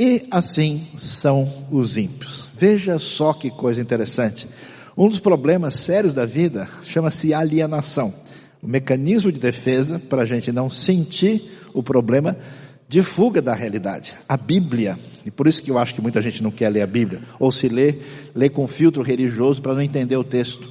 e 0.00 0.26
assim 0.30 0.86
são 0.96 1.46
os 1.70 1.98
ímpios. 1.98 2.48
Veja 2.56 2.98
só 2.98 3.34
que 3.34 3.50
coisa 3.50 3.82
interessante. 3.82 4.48
Um 4.96 5.06
dos 5.10 5.18
problemas 5.18 5.74
sérios 5.74 6.14
da 6.14 6.24
vida 6.24 6.66
chama-se 6.84 7.34
alienação. 7.34 8.14
O 8.62 8.66
mecanismo 8.66 9.30
de 9.30 9.38
defesa 9.38 9.98
para 9.98 10.22
a 10.22 10.24
gente 10.24 10.50
não 10.50 10.70
sentir 10.70 11.50
o 11.74 11.82
problema 11.82 12.34
de 12.88 13.02
fuga 13.02 13.42
da 13.42 13.52
realidade. 13.52 14.16
A 14.26 14.38
Bíblia, 14.38 14.98
e 15.26 15.30
por 15.30 15.46
isso 15.46 15.62
que 15.62 15.70
eu 15.70 15.76
acho 15.76 15.94
que 15.94 16.00
muita 16.00 16.22
gente 16.22 16.42
não 16.42 16.50
quer 16.50 16.70
ler 16.70 16.80
a 16.80 16.86
Bíblia, 16.86 17.20
ou 17.38 17.52
se 17.52 17.68
lê, 17.68 17.96
lê 18.34 18.48
com 18.48 18.66
filtro 18.66 19.02
religioso 19.02 19.60
para 19.60 19.74
não 19.74 19.82
entender 19.82 20.16
o 20.16 20.24
texto. 20.24 20.66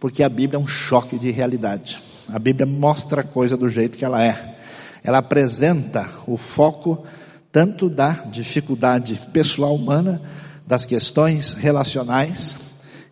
Porque 0.00 0.22
a 0.22 0.30
Bíblia 0.30 0.56
é 0.58 0.62
um 0.62 0.66
choque 0.66 1.18
de 1.18 1.30
realidade. 1.30 2.00
A 2.26 2.38
Bíblia 2.38 2.64
mostra 2.64 3.20
a 3.20 3.24
coisa 3.24 3.54
do 3.54 3.68
jeito 3.68 3.98
que 3.98 4.04
ela 4.04 4.24
é. 4.24 4.56
Ela 5.04 5.18
apresenta 5.18 6.08
o 6.26 6.38
foco 6.38 7.04
tanto 7.52 7.90
da 7.90 8.12
dificuldade 8.12 9.20
pessoal 9.30 9.74
humana, 9.74 10.22
das 10.66 10.86
questões 10.86 11.52
relacionais 11.52 12.58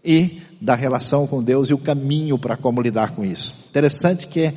e 0.03 0.41
da 0.59 0.75
relação 0.75 1.27
com 1.27 1.43
Deus 1.43 1.69
e 1.69 1.75
o 1.75 1.79
caminho 1.79 2.39
para 2.39 2.57
como 2.57 2.81
lidar 2.81 3.11
com 3.11 3.23
isso. 3.23 3.55
Interessante 3.69 4.27
que 4.27 4.41
é, 4.41 4.55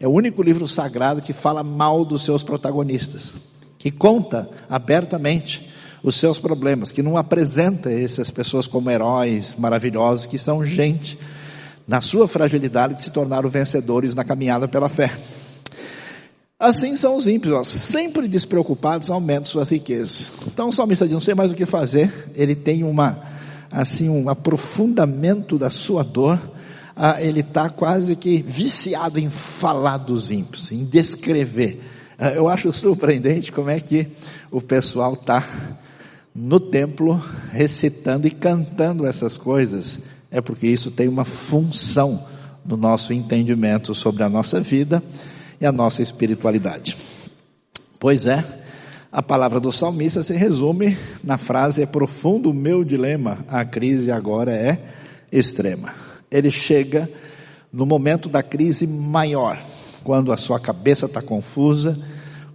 é 0.00 0.08
o 0.08 0.10
único 0.10 0.42
livro 0.42 0.66
sagrado 0.66 1.20
que 1.20 1.34
fala 1.34 1.62
mal 1.62 2.04
dos 2.04 2.24
seus 2.24 2.42
protagonistas, 2.42 3.34
que 3.78 3.90
conta 3.90 4.48
abertamente 4.70 5.68
os 6.02 6.16
seus 6.16 6.38
problemas, 6.38 6.92
que 6.92 7.02
não 7.02 7.16
apresenta 7.16 7.90
essas 7.90 8.30
pessoas 8.30 8.66
como 8.66 8.90
heróis 8.90 9.54
maravilhosos, 9.58 10.24
que 10.24 10.38
são 10.38 10.64
gente 10.64 11.18
na 11.86 12.00
sua 12.00 12.26
fragilidade 12.26 12.94
que 12.94 13.02
se 13.02 13.10
tornaram 13.10 13.48
vencedores 13.48 14.14
na 14.14 14.24
caminhada 14.24 14.66
pela 14.66 14.88
fé. 14.88 15.12
Assim 16.58 16.96
são 16.96 17.16
os 17.16 17.26
ímpios, 17.26 17.52
ó, 17.52 17.62
sempre 17.64 18.26
despreocupados, 18.26 19.10
aumentam 19.10 19.44
suas 19.44 19.68
riquezas. 19.68 20.32
Então 20.46 20.70
o 20.70 20.72
salmista 20.72 21.04
diz, 21.04 21.12
não 21.12 21.20
sei 21.20 21.34
mais 21.34 21.52
o 21.52 21.54
que 21.54 21.66
fazer, 21.66 22.10
ele 22.34 22.54
tem 22.54 22.82
uma, 22.82 23.20
assim, 23.70 24.08
um 24.08 24.30
aprofundamento 24.30 25.58
da 25.58 25.68
sua 25.68 26.02
dor, 26.02 26.40
ah, 26.96 27.20
ele 27.20 27.40
está 27.40 27.68
quase 27.68 28.16
que 28.16 28.40
viciado 28.40 29.20
em 29.20 29.28
falar 29.28 29.98
dos 29.98 30.30
ímpios, 30.30 30.72
em 30.72 30.82
descrever. 30.82 31.78
Ah, 32.18 32.30
eu 32.30 32.48
acho 32.48 32.72
surpreendente 32.72 33.52
como 33.52 33.68
é 33.68 33.78
que 33.78 34.08
o 34.50 34.62
pessoal 34.62 35.12
está 35.12 35.46
no 36.34 36.58
templo 36.58 37.22
recitando 37.50 38.26
e 38.26 38.30
cantando 38.30 39.06
essas 39.06 39.36
coisas. 39.36 39.98
É 40.30 40.40
porque 40.40 40.66
isso 40.66 40.90
tem 40.90 41.06
uma 41.06 41.26
função 41.26 42.26
no 42.64 42.78
nosso 42.78 43.12
entendimento 43.12 43.94
sobre 43.94 44.22
a 44.22 44.28
nossa 44.30 44.58
vida 44.58 45.02
e 45.60 45.66
a 45.66 45.72
nossa 45.72 46.02
espiritualidade. 46.02 46.96
Pois 47.98 48.26
é, 48.26 48.44
a 49.10 49.22
palavra 49.22 49.58
do 49.58 49.72
salmista 49.72 50.22
se 50.22 50.34
resume 50.34 50.96
na 51.24 51.38
frase: 51.38 51.82
é 51.82 51.86
profundo 51.86 52.50
o 52.50 52.54
meu 52.54 52.84
dilema, 52.84 53.38
a 53.48 53.64
crise 53.64 54.10
agora 54.10 54.52
é 54.52 54.78
extrema. 55.32 55.94
Ele 56.30 56.50
chega 56.50 57.08
no 57.72 57.86
momento 57.86 58.28
da 58.28 58.42
crise 58.42 58.86
maior, 58.86 59.58
quando 60.04 60.32
a 60.32 60.36
sua 60.36 60.60
cabeça 60.60 61.06
está 61.06 61.22
confusa, 61.22 61.98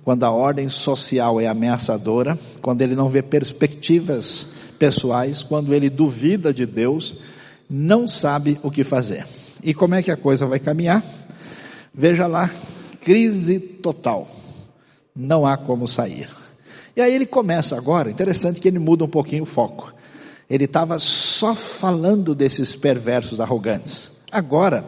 quando 0.03 0.23
a 0.23 0.31
ordem 0.31 0.69
social 0.69 1.39
é 1.39 1.47
ameaçadora, 1.47 2.37
quando 2.61 2.81
ele 2.81 2.95
não 2.95 3.09
vê 3.09 3.21
perspectivas 3.21 4.49
pessoais, 4.77 5.43
quando 5.43 5.73
ele 5.73 5.89
duvida 5.89 6.53
de 6.53 6.65
Deus, 6.65 7.15
não 7.69 8.07
sabe 8.07 8.59
o 8.63 8.71
que 8.71 8.83
fazer. 8.83 9.25
E 9.63 9.73
como 9.73 9.95
é 9.95 10.01
que 10.01 10.11
a 10.11 10.17
coisa 10.17 10.45
vai 10.47 10.59
caminhar? 10.59 11.03
Veja 11.93 12.25
lá 12.25 12.49
crise 13.01 13.59
total. 13.59 14.29
Não 15.15 15.45
há 15.45 15.57
como 15.57 15.87
sair. 15.87 16.29
E 16.95 17.01
aí 17.01 17.13
ele 17.13 17.25
começa 17.25 17.75
agora, 17.75 18.09
interessante 18.09 18.61
que 18.61 18.67
ele 18.67 18.79
muda 18.79 19.03
um 19.03 19.09
pouquinho 19.09 19.43
o 19.43 19.45
foco. 19.45 19.93
Ele 20.49 20.65
estava 20.65 20.99
só 20.99 21.55
falando 21.55 22.35
desses 22.35 22.75
perversos 22.75 23.39
arrogantes. 23.39 24.11
Agora, 24.31 24.85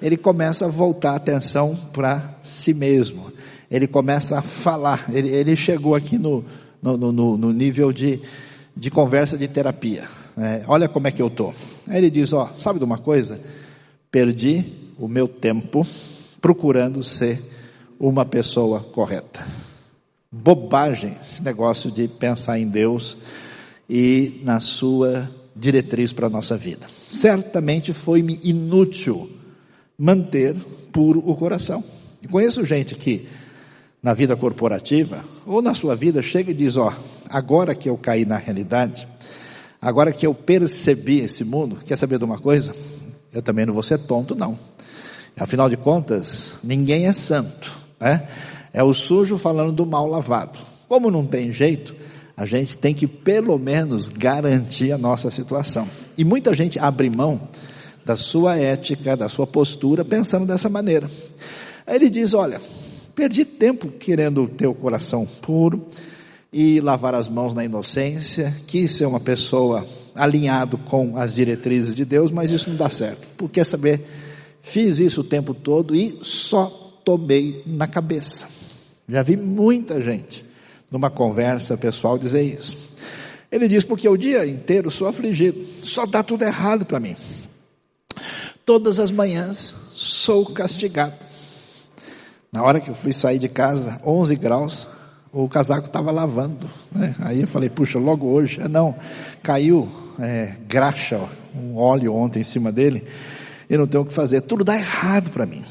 ele 0.00 0.16
começa 0.16 0.66
a 0.66 0.68
voltar 0.68 1.12
a 1.12 1.16
atenção 1.16 1.76
para 1.92 2.36
si 2.42 2.72
mesmo. 2.72 3.32
Ele 3.70 3.86
começa 3.86 4.38
a 4.38 4.42
falar. 4.42 5.04
Ele, 5.12 5.28
ele 5.28 5.56
chegou 5.56 5.94
aqui 5.94 6.16
no, 6.16 6.44
no, 6.80 6.96
no, 6.96 7.36
no, 7.36 7.52
nível 7.52 7.92
de, 7.92 8.20
de 8.76 8.90
conversa 8.90 9.36
de 9.36 9.48
terapia. 9.48 10.08
É, 10.38 10.62
olha 10.66 10.88
como 10.88 11.08
é 11.08 11.10
que 11.10 11.20
eu 11.20 11.26
estou. 11.26 11.54
Aí 11.88 11.98
ele 11.98 12.10
diz: 12.10 12.32
Ó, 12.32 12.50
sabe 12.56 12.78
de 12.78 12.84
uma 12.84 12.98
coisa? 12.98 13.40
Perdi 14.10 14.64
o 14.98 15.06
meu 15.08 15.26
tempo 15.28 15.86
procurando 16.40 17.02
ser 17.02 17.40
uma 17.98 18.24
pessoa 18.24 18.80
correta. 18.80 19.46
Bobagem 20.32 21.16
esse 21.22 21.42
negócio 21.42 21.90
de 21.90 22.08
pensar 22.08 22.58
em 22.58 22.68
Deus 22.68 23.16
e 23.88 24.40
na 24.42 24.60
sua 24.60 25.30
diretriz 25.54 26.12
para 26.12 26.28
a 26.28 26.30
nossa 26.30 26.56
vida. 26.56 26.86
Certamente 27.08 27.92
foi-me 27.92 28.38
inútil 28.42 29.30
manter 29.98 30.56
puro 30.92 31.22
o 31.26 31.36
coração. 31.36 31.84
E 32.22 32.28
conheço 32.28 32.64
gente 32.64 32.94
que 32.94 33.28
na 34.02 34.14
vida 34.14 34.36
corporativa 34.36 35.24
ou 35.44 35.60
na 35.60 35.74
sua 35.74 35.94
vida 35.94 36.22
chega 36.22 36.50
e 36.50 36.54
diz: 36.54 36.76
Ó, 36.76 36.92
agora 37.28 37.74
que 37.74 37.88
eu 37.88 37.98
caí 37.98 38.24
na 38.24 38.36
realidade, 38.36 39.06
agora 39.80 40.12
que 40.12 40.26
eu 40.26 40.34
percebi 40.34 41.20
esse 41.20 41.44
mundo, 41.44 41.78
quer 41.84 41.96
saber 41.96 42.18
de 42.18 42.24
uma 42.24 42.38
coisa? 42.38 42.74
Eu 43.32 43.42
também 43.42 43.66
não 43.66 43.74
vou 43.74 43.82
ser 43.82 43.98
tonto, 43.98 44.34
não. 44.34 44.58
Afinal 45.36 45.68
de 45.68 45.76
contas, 45.76 46.54
ninguém 46.62 47.06
é 47.06 47.12
santo. 47.12 47.72
Né? 47.98 48.28
É 48.72 48.82
o 48.82 48.92
sujo 48.92 49.38
falando 49.38 49.72
do 49.72 49.86
mal 49.86 50.06
lavado. 50.06 50.58
Como 50.88 51.10
não 51.10 51.24
tem 51.24 51.52
jeito, 51.52 51.94
a 52.36 52.46
gente 52.46 52.76
tem 52.76 52.94
que 52.94 53.06
pelo 53.06 53.58
menos 53.58 54.08
garantir 54.08 54.92
a 54.92 54.98
nossa 54.98 55.30
situação. 55.30 55.86
E 56.16 56.24
muita 56.24 56.54
gente 56.54 56.78
abre 56.78 57.10
mão 57.10 57.48
da 58.04 58.16
sua 58.16 58.56
ética, 58.56 59.16
da 59.16 59.28
sua 59.28 59.46
postura, 59.46 60.04
pensando 60.04 60.46
dessa 60.46 60.68
maneira. 60.68 61.10
Aí 61.86 61.96
ele 61.96 62.10
diz: 62.10 62.34
Olha, 62.34 62.60
perdi 63.14 63.44
tempo 63.44 63.88
querendo 63.88 64.48
ter 64.48 64.66
o 64.66 64.74
coração 64.74 65.26
puro 65.42 65.86
e 66.52 66.80
lavar 66.80 67.14
as 67.14 67.28
mãos 67.28 67.54
na 67.54 67.64
inocência, 67.64 68.56
quis 68.66 68.92
ser 68.92 69.06
uma 69.06 69.20
pessoa 69.20 69.86
alinhado 70.14 70.76
com 70.78 71.16
as 71.16 71.34
diretrizes 71.34 71.94
de 71.94 72.04
Deus, 72.04 72.30
mas 72.30 72.50
isso 72.50 72.68
não 72.70 72.76
dá 72.76 72.90
certo. 72.90 73.26
Por 73.36 73.50
quer 73.50 73.64
saber? 73.64 74.00
Fiz 74.62 74.98
isso 74.98 75.22
o 75.22 75.24
tempo 75.24 75.54
todo 75.54 75.94
e 75.94 76.18
só 76.22 76.66
tomei 77.04 77.62
na 77.66 77.86
cabeça. 77.86 78.48
Já 79.08 79.22
vi 79.22 79.36
muita 79.36 80.00
gente 80.00 80.44
numa 80.90 81.10
conversa 81.10 81.76
pessoal 81.76 82.18
dizer 82.18 82.42
isso. 82.42 82.76
Ele 83.50 83.66
diz, 83.66 83.84
porque 83.84 84.08
o 84.08 84.16
dia 84.16 84.46
inteiro 84.46 84.90
sou 84.90 85.08
afligido, 85.08 85.64
só 85.82 86.06
dá 86.06 86.22
tudo 86.22 86.44
errado 86.44 86.84
para 86.84 87.00
mim. 87.00 87.16
Todas 88.64 89.00
as 89.00 89.10
manhãs 89.10 89.74
sou 89.94 90.46
castigado. 90.46 91.14
Na 92.52 92.62
hora 92.62 92.80
que 92.80 92.90
eu 92.90 92.94
fui 92.94 93.12
sair 93.12 93.38
de 93.38 93.48
casa, 93.48 94.00
11 94.04 94.36
graus, 94.36 94.88
o 95.32 95.48
casaco 95.48 95.86
estava 95.86 96.10
lavando. 96.10 96.68
Né? 96.92 97.14
Aí 97.20 97.40
eu 97.40 97.48
falei, 97.48 97.68
puxa, 97.68 97.98
logo 97.98 98.26
hoje. 98.26 98.60
Ah, 98.62 98.68
não, 98.68 98.94
caiu 99.42 99.88
é, 100.18 100.54
graxa, 100.68 101.20
um 101.54 101.76
óleo 101.76 102.14
ontem 102.14 102.40
em 102.40 102.44
cima 102.44 102.70
dele, 102.70 103.04
e 103.70 103.76
não 103.76 103.86
tenho 103.86 104.02
o 104.02 104.06
que 104.06 104.12
fazer. 104.12 104.40
Tudo 104.42 104.64
dá 104.64 104.76
errado 104.76 105.30
para 105.30 105.46
mim. 105.46 105.64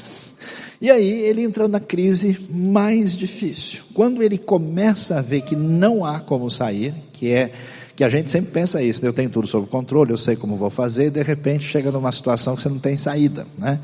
E 0.80 0.90
aí 0.90 1.22
ele 1.24 1.42
entra 1.42 1.68
na 1.68 1.78
crise 1.78 2.40
mais 2.50 3.14
difícil. 3.14 3.82
Quando 3.92 4.22
ele 4.22 4.38
começa 4.38 5.18
a 5.18 5.20
ver 5.22 5.42
que 5.42 5.54
não 5.54 6.06
há 6.06 6.18
como 6.18 6.50
sair, 6.50 6.94
que 7.12 7.30
é 7.30 7.52
que 7.94 8.02
a 8.02 8.08
gente 8.08 8.30
sempre 8.30 8.50
pensa 8.50 8.82
isso, 8.82 9.04
eu 9.04 9.12
tenho 9.12 9.28
tudo 9.28 9.46
sob 9.46 9.66
controle, 9.66 10.10
eu 10.10 10.16
sei 10.16 10.34
como 10.34 10.56
vou 10.56 10.70
fazer, 10.70 11.08
e 11.08 11.10
de 11.10 11.22
repente 11.22 11.64
chega 11.64 11.92
numa 11.92 12.10
situação 12.10 12.56
que 12.56 12.62
você 12.62 12.70
não 12.70 12.78
tem 12.78 12.96
saída, 12.96 13.46
né? 13.58 13.78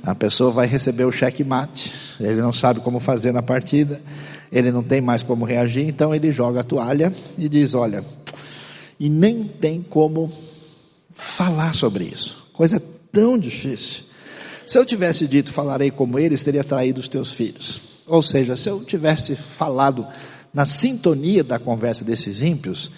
A 0.00 0.14
pessoa 0.14 0.52
vai 0.52 0.68
receber 0.68 1.04
o 1.04 1.10
cheque 1.10 1.42
mate, 1.42 1.92
ele 2.20 2.40
não 2.40 2.52
sabe 2.52 2.78
como 2.78 3.00
fazer 3.00 3.32
na 3.32 3.42
partida, 3.42 4.00
ele 4.52 4.70
não 4.70 4.84
tem 4.84 5.00
mais 5.00 5.24
como 5.24 5.44
reagir, 5.44 5.88
então 5.88 6.14
ele 6.14 6.30
joga 6.30 6.60
a 6.60 6.62
toalha 6.62 7.12
e 7.36 7.48
diz: 7.48 7.74
Olha, 7.74 8.04
e 9.00 9.08
nem 9.08 9.42
tem 9.42 9.82
como 9.82 10.30
falar 11.10 11.74
sobre 11.74 12.04
isso. 12.04 12.48
Coisa 12.52 12.80
tão 13.12 13.38
difícil. 13.38 14.04
Se 14.66 14.78
eu 14.78 14.84
tivesse 14.84 15.26
dito 15.26 15.52
falarei 15.52 15.90
como 15.90 16.18
eles, 16.18 16.42
teria 16.42 16.62
traído 16.62 17.00
os 17.00 17.08
teus 17.08 17.32
filhos. 17.32 17.80
Ou 18.06 18.22
seja, 18.22 18.56
se 18.56 18.68
eu 18.68 18.84
tivesse 18.84 19.34
falado 19.34 20.06
na 20.52 20.64
sintonia 20.64 21.44
da 21.44 21.58
conversa 21.58 22.04
desses 22.04 22.42
ímpios, 22.42 22.90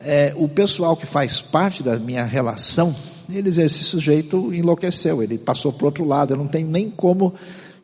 é, 0.00 0.32
o 0.36 0.48
pessoal 0.48 0.96
que 0.96 1.06
faz 1.06 1.40
parte 1.40 1.82
da 1.82 1.98
minha 1.98 2.24
relação, 2.24 2.94
eles, 3.28 3.58
esse 3.58 3.84
sujeito 3.84 4.52
enlouqueceu, 4.54 5.22
ele 5.22 5.38
passou 5.38 5.72
para 5.72 5.86
outro 5.86 6.04
lado, 6.04 6.32
eu 6.32 6.36
não 6.36 6.46
tenho 6.46 6.68
nem 6.68 6.90
como 6.90 7.34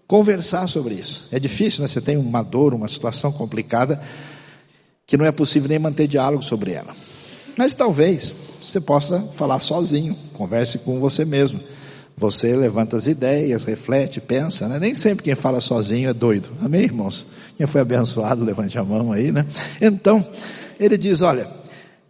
conversar 0.07 0.69
sobre 0.69 0.95
isso. 0.95 1.29
É 1.33 1.39
difícil, 1.41 1.83
né? 1.83 1.89
Você 1.89 2.01
tem 2.01 2.17
uma 2.17 2.43
dor, 2.43 2.75
uma 2.75 2.89
situação 2.89 3.33
complicada, 3.33 4.01
que 5.07 5.17
não 5.17 5.25
é 5.25 5.33
possível 5.33 5.69
nem 5.69 5.79
manter 5.79 6.07
diálogo 6.07 6.43
sobre 6.43 6.73
ela. 6.73 6.95
Mas 7.57 7.75
talvez 7.75 8.35
você 8.75 8.81
possa 8.81 9.21
falar 9.21 9.61
sozinho, 9.61 10.17
converse 10.33 10.79
com 10.79 10.99
você 10.99 11.25
mesmo. 11.25 11.61
Você 12.17 12.55
levanta 12.55 12.97
as 12.97 13.07
ideias, 13.07 13.65
reflete, 13.65 14.21
pensa, 14.21 14.69
né? 14.69 14.79
Nem 14.81 14.95
sempre 14.95 15.25
quem 15.25 15.35
fala 15.35 15.61
sozinho 15.61 16.09
é 16.09 16.15
doido. 16.15 16.49
Amém, 16.61 16.83
irmãos? 16.83 17.27
Quem 17.57 17.67
foi 17.67 17.81
abençoado, 17.81 18.43
levante 18.45 18.79
a 18.79 18.85
mão 18.85 19.13
aí, 19.13 19.31
né? 19.31 19.47
Então, 19.81 20.27
ele 20.79 20.97
diz, 20.99 21.23
olha, 21.23 21.49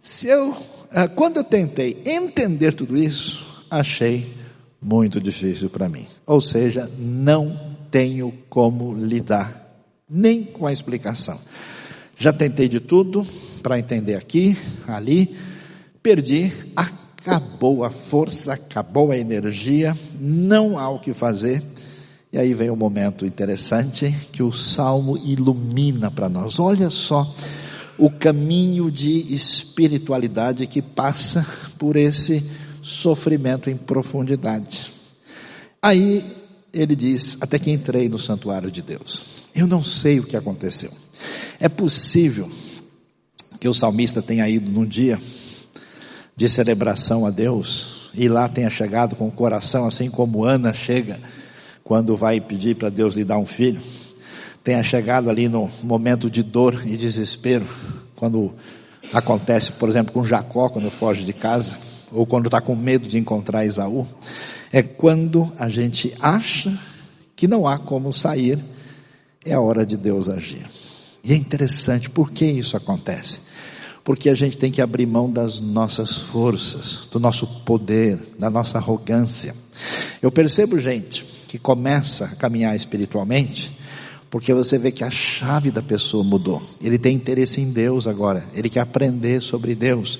se 0.01 0.27
eu, 0.27 0.55
ah, 0.91 1.07
quando 1.07 1.37
eu 1.37 1.43
tentei 1.43 2.01
entender 2.05 2.73
tudo 2.73 2.97
isso, 2.97 3.63
achei 3.69 4.35
muito 4.81 5.21
difícil 5.21 5.69
para 5.69 5.89
mim. 5.89 6.07
Ou 6.25 6.41
seja, 6.41 6.89
não 6.97 7.75
tenho 7.91 8.33
como 8.49 8.93
lidar, 8.93 9.83
nem 10.09 10.43
com 10.43 10.65
a 10.65 10.73
explicação. 10.73 11.39
Já 12.17 12.31
tentei 12.31 12.67
de 12.69 12.79
tudo 12.79 13.25
para 13.61 13.77
entender 13.77 14.15
aqui, 14.15 14.57
ali, 14.87 15.35
perdi, 16.05 16.53
acabou 16.75 17.83
a 17.83 17.89
força, 17.89 18.53
acabou 18.53 19.09
a 19.09 19.17
energia, 19.17 19.97
não 20.19 20.77
há 20.77 20.87
o 20.87 20.99
que 20.99 21.15
fazer. 21.15 21.63
E 22.31 22.37
aí 22.37 22.53
vem 22.53 22.69
o 22.69 22.73
um 22.73 22.75
momento 22.75 23.25
interessante 23.25 24.15
que 24.31 24.43
o 24.43 24.53
salmo 24.53 25.17
ilumina 25.17 26.11
para 26.11 26.29
nós. 26.29 26.59
Olha 26.59 26.91
só 26.91 27.33
o 27.97 28.11
caminho 28.11 28.91
de 28.91 29.33
espiritualidade 29.33 30.67
que 30.67 30.79
passa 30.79 31.43
por 31.79 31.95
esse 31.95 32.51
sofrimento 32.83 33.67
em 33.67 33.75
profundidade. 33.75 34.93
Aí 35.81 36.23
ele 36.71 36.95
diz: 36.95 37.35
Até 37.41 37.57
que 37.57 37.71
entrei 37.71 38.07
no 38.07 38.19
santuário 38.19 38.69
de 38.69 38.83
Deus. 38.83 39.25
Eu 39.55 39.65
não 39.65 39.83
sei 39.83 40.19
o 40.19 40.23
que 40.23 40.37
aconteceu. 40.37 40.91
É 41.59 41.67
possível 41.67 42.47
que 43.59 43.67
o 43.67 43.73
salmista 43.73 44.21
tenha 44.21 44.47
ido 44.47 44.69
num 44.69 44.85
dia 44.85 45.19
de 46.35 46.49
celebração 46.49 47.25
a 47.25 47.29
Deus 47.29 48.09
e 48.13 48.27
lá 48.27 48.47
tenha 48.47 48.69
chegado 48.69 49.15
com 49.15 49.27
o 49.27 49.31
coração 49.31 49.85
assim 49.85 50.09
como 50.09 50.43
Ana 50.43 50.73
chega 50.73 51.19
quando 51.83 52.17
vai 52.17 52.41
pedir 52.41 52.75
para 52.75 52.89
Deus 52.89 53.13
lhe 53.13 53.23
dar 53.23 53.37
um 53.37 53.45
filho. 53.45 53.81
Tenha 54.63 54.83
chegado 54.83 55.29
ali 55.29 55.47
no 55.47 55.69
momento 55.83 56.29
de 56.29 56.41
dor 56.41 56.81
e 56.85 56.97
desespero, 56.97 57.67
quando 58.15 58.53
acontece, 59.13 59.71
por 59.73 59.87
exemplo, 59.87 60.11
com 60.11 60.23
Jacó, 60.23 60.69
quando 60.69 60.89
foge 60.89 61.23
de 61.23 61.33
casa, 61.33 61.77
ou 62.11 62.25
quando 62.25 62.45
está 62.45 62.59
com 62.59 62.75
medo 62.75 63.07
de 63.07 63.19
encontrar 63.19 63.65
Esaú 63.65 64.07
é 64.71 64.83
quando 64.83 65.53
a 65.57 65.69
gente 65.69 66.13
acha 66.19 66.77
que 67.33 67.47
não 67.47 67.65
há 67.65 67.77
como 67.77 68.11
sair, 68.11 68.59
é 69.45 69.53
a 69.53 69.61
hora 69.61 69.85
de 69.85 69.95
Deus 69.95 70.27
agir. 70.27 70.65
E 71.23 71.31
é 71.31 71.35
interessante, 71.35 72.09
por 72.09 72.31
que 72.31 72.45
isso 72.45 72.75
acontece? 72.75 73.39
Porque 74.05 74.29
a 74.29 74.35
gente 74.35 74.57
tem 74.57 74.71
que 74.71 74.81
abrir 74.81 75.05
mão 75.05 75.29
das 75.29 75.59
nossas 75.59 76.15
forças, 76.15 77.07
do 77.11 77.19
nosso 77.19 77.45
poder, 77.65 78.17
da 78.39 78.49
nossa 78.49 78.77
arrogância. 78.77 79.53
Eu 80.21 80.31
percebo 80.31 80.79
gente 80.79 81.25
que 81.47 81.59
começa 81.59 82.25
a 82.25 82.35
caminhar 82.35 82.75
espiritualmente, 82.75 83.75
porque 84.29 84.53
você 84.53 84.77
vê 84.77 84.91
que 84.91 85.03
a 85.03 85.09
chave 85.09 85.71
da 85.71 85.81
pessoa 85.81 86.23
mudou. 86.23 86.61
Ele 86.81 86.97
tem 86.97 87.15
interesse 87.15 87.59
em 87.59 87.71
Deus 87.71 88.05
agora, 88.05 88.45
ele 88.53 88.69
quer 88.69 88.81
aprender 88.81 89.41
sobre 89.41 89.75
Deus. 89.75 90.19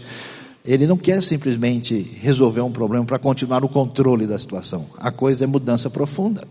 Ele 0.65 0.87
não 0.87 0.97
quer 0.97 1.21
simplesmente 1.21 1.93
resolver 2.21 2.61
um 2.61 2.71
problema 2.71 3.05
para 3.05 3.19
continuar 3.19 3.63
o 3.63 3.69
controle 3.69 4.25
da 4.25 4.39
situação. 4.39 4.87
A 4.97 5.11
coisa 5.11 5.43
é 5.43 5.47
mudança 5.47 5.91
profunda. 5.91 6.47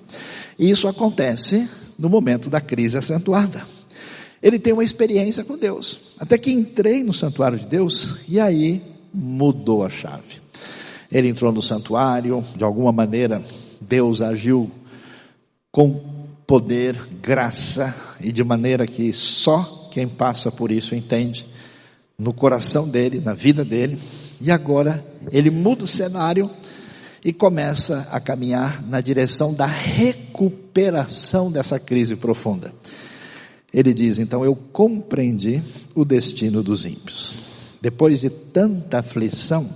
E 0.56 0.70
isso 0.70 0.86
acontece 0.86 1.68
no 1.98 2.08
momento 2.08 2.48
da 2.48 2.60
crise 2.60 2.96
acentuada. 2.96 3.66
Ele 4.44 4.58
tem 4.58 4.74
uma 4.74 4.84
experiência 4.84 5.42
com 5.42 5.56
Deus. 5.56 5.98
Até 6.18 6.36
que 6.36 6.52
entrei 6.52 7.02
no 7.02 7.14
santuário 7.14 7.58
de 7.58 7.66
Deus 7.66 8.16
e 8.28 8.38
aí 8.38 8.82
mudou 9.10 9.82
a 9.82 9.88
chave. 9.88 10.42
Ele 11.10 11.28
entrou 11.28 11.50
no 11.50 11.62
santuário, 11.62 12.44
de 12.54 12.62
alguma 12.62 12.92
maneira 12.92 13.42
Deus 13.80 14.20
agiu 14.20 14.70
com 15.72 15.98
poder, 16.46 16.94
graça 17.22 17.94
e 18.20 18.30
de 18.30 18.44
maneira 18.44 18.86
que 18.86 19.10
só 19.14 19.88
quem 19.90 20.06
passa 20.06 20.52
por 20.52 20.70
isso 20.70 20.94
entende 20.94 21.46
no 22.18 22.34
coração 22.34 22.86
dele, 22.86 23.20
na 23.20 23.32
vida 23.32 23.64
dele, 23.64 23.98
e 24.40 24.50
agora 24.50 25.02
ele 25.32 25.50
muda 25.50 25.84
o 25.84 25.86
cenário 25.86 26.50
e 27.24 27.32
começa 27.32 28.06
a 28.10 28.20
caminhar 28.20 28.82
na 28.86 29.00
direção 29.00 29.54
da 29.54 29.64
recuperação 29.64 31.50
dessa 31.50 31.78
crise 31.78 32.14
profunda. 32.14 32.74
Ele 33.74 33.92
diz: 33.92 34.20
então 34.20 34.44
eu 34.44 34.54
compreendi 34.54 35.60
o 35.96 36.04
destino 36.04 36.62
dos 36.62 36.84
ímpios. 36.84 37.34
Depois 37.82 38.20
de 38.20 38.30
tanta 38.30 39.00
aflição, 39.00 39.68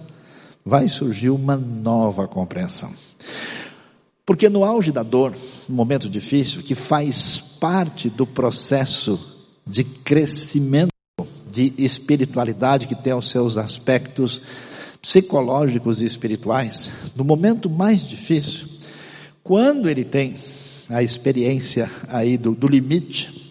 vai 0.65 0.89
surgir 0.89 1.31
uma 1.31 1.57
nova 1.57 2.29
compreensão. 2.29 2.93
Porque 4.25 4.49
no 4.49 4.65
auge 4.65 4.93
da 4.93 5.03
dor, 5.03 5.35
no 5.69 5.75
momento 5.75 6.09
difícil, 6.09 6.63
que 6.63 6.77
faz 6.77 7.41
parte 7.59 8.09
do 8.09 8.27
processo 8.27 9.19
de 9.67 9.83
crescimento 9.83 10.93
de 11.51 11.75
espiritualidade 11.77 12.87
que 12.87 12.95
tem 12.95 13.13
os 13.13 13.29
seus 13.29 13.57
aspectos 13.57 14.41
psicológicos 15.03 16.01
e 16.01 16.05
espirituais, 16.05 16.91
no 17.17 17.25
momento 17.25 17.69
mais 17.69 18.07
difícil, 18.07 18.69
quando 19.43 19.89
ele 19.89 20.05
tem 20.05 20.37
a 20.89 21.03
experiência 21.03 21.91
aí 22.09 22.37
do, 22.37 22.55
do 22.55 22.69
limite, 22.69 23.48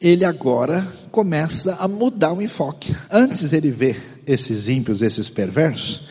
ele 0.00 0.24
agora 0.24 0.86
começa 1.10 1.74
a 1.74 1.88
mudar 1.88 2.32
o 2.32 2.42
enfoque. 2.42 2.94
Antes 3.10 3.52
ele 3.52 3.70
vê 3.70 3.96
esses 4.26 4.68
ímpios, 4.68 5.02
esses 5.02 5.28
perversos, 5.28 6.02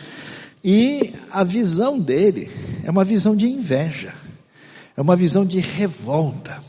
e 0.63 1.13
a 1.31 1.43
visão 1.43 1.99
dele 1.99 2.49
é 2.83 2.91
uma 2.91 3.05
visão 3.05 3.35
de 3.35 3.47
inveja, 3.47 4.13
é 4.95 5.01
uma 5.01 5.15
visão 5.15 5.45
de 5.45 5.59
revolta, 5.59 6.61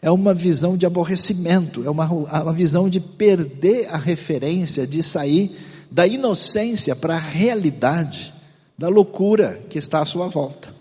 é 0.00 0.10
uma 0.10 0.32
visão 0.32 0.76
de 0.76 0.86
aborrecimento, 0.86 1.84
é 1.84 1.90
uma, 1.90 2.06
uma 2.06 2.52
visão 2.52 2.88
de 2.88 2.98
perder 2.98 3.88
a 3.90 3.96
referência, 3.96 4.86
de 4.86 5.02
sair 5.02 5.56
da 5.90 6.06
inocência 6.06 6.96
para 6.96 7.14
a 7.16 7.20
realidade 7.20 8.34
da 8.76 8.88
loucura 8.88 9.60
que 9.68 9.78
está 9.78 10.00
à 10.00 10.06
sua 10.06 10.28
volta. 10.28 10.72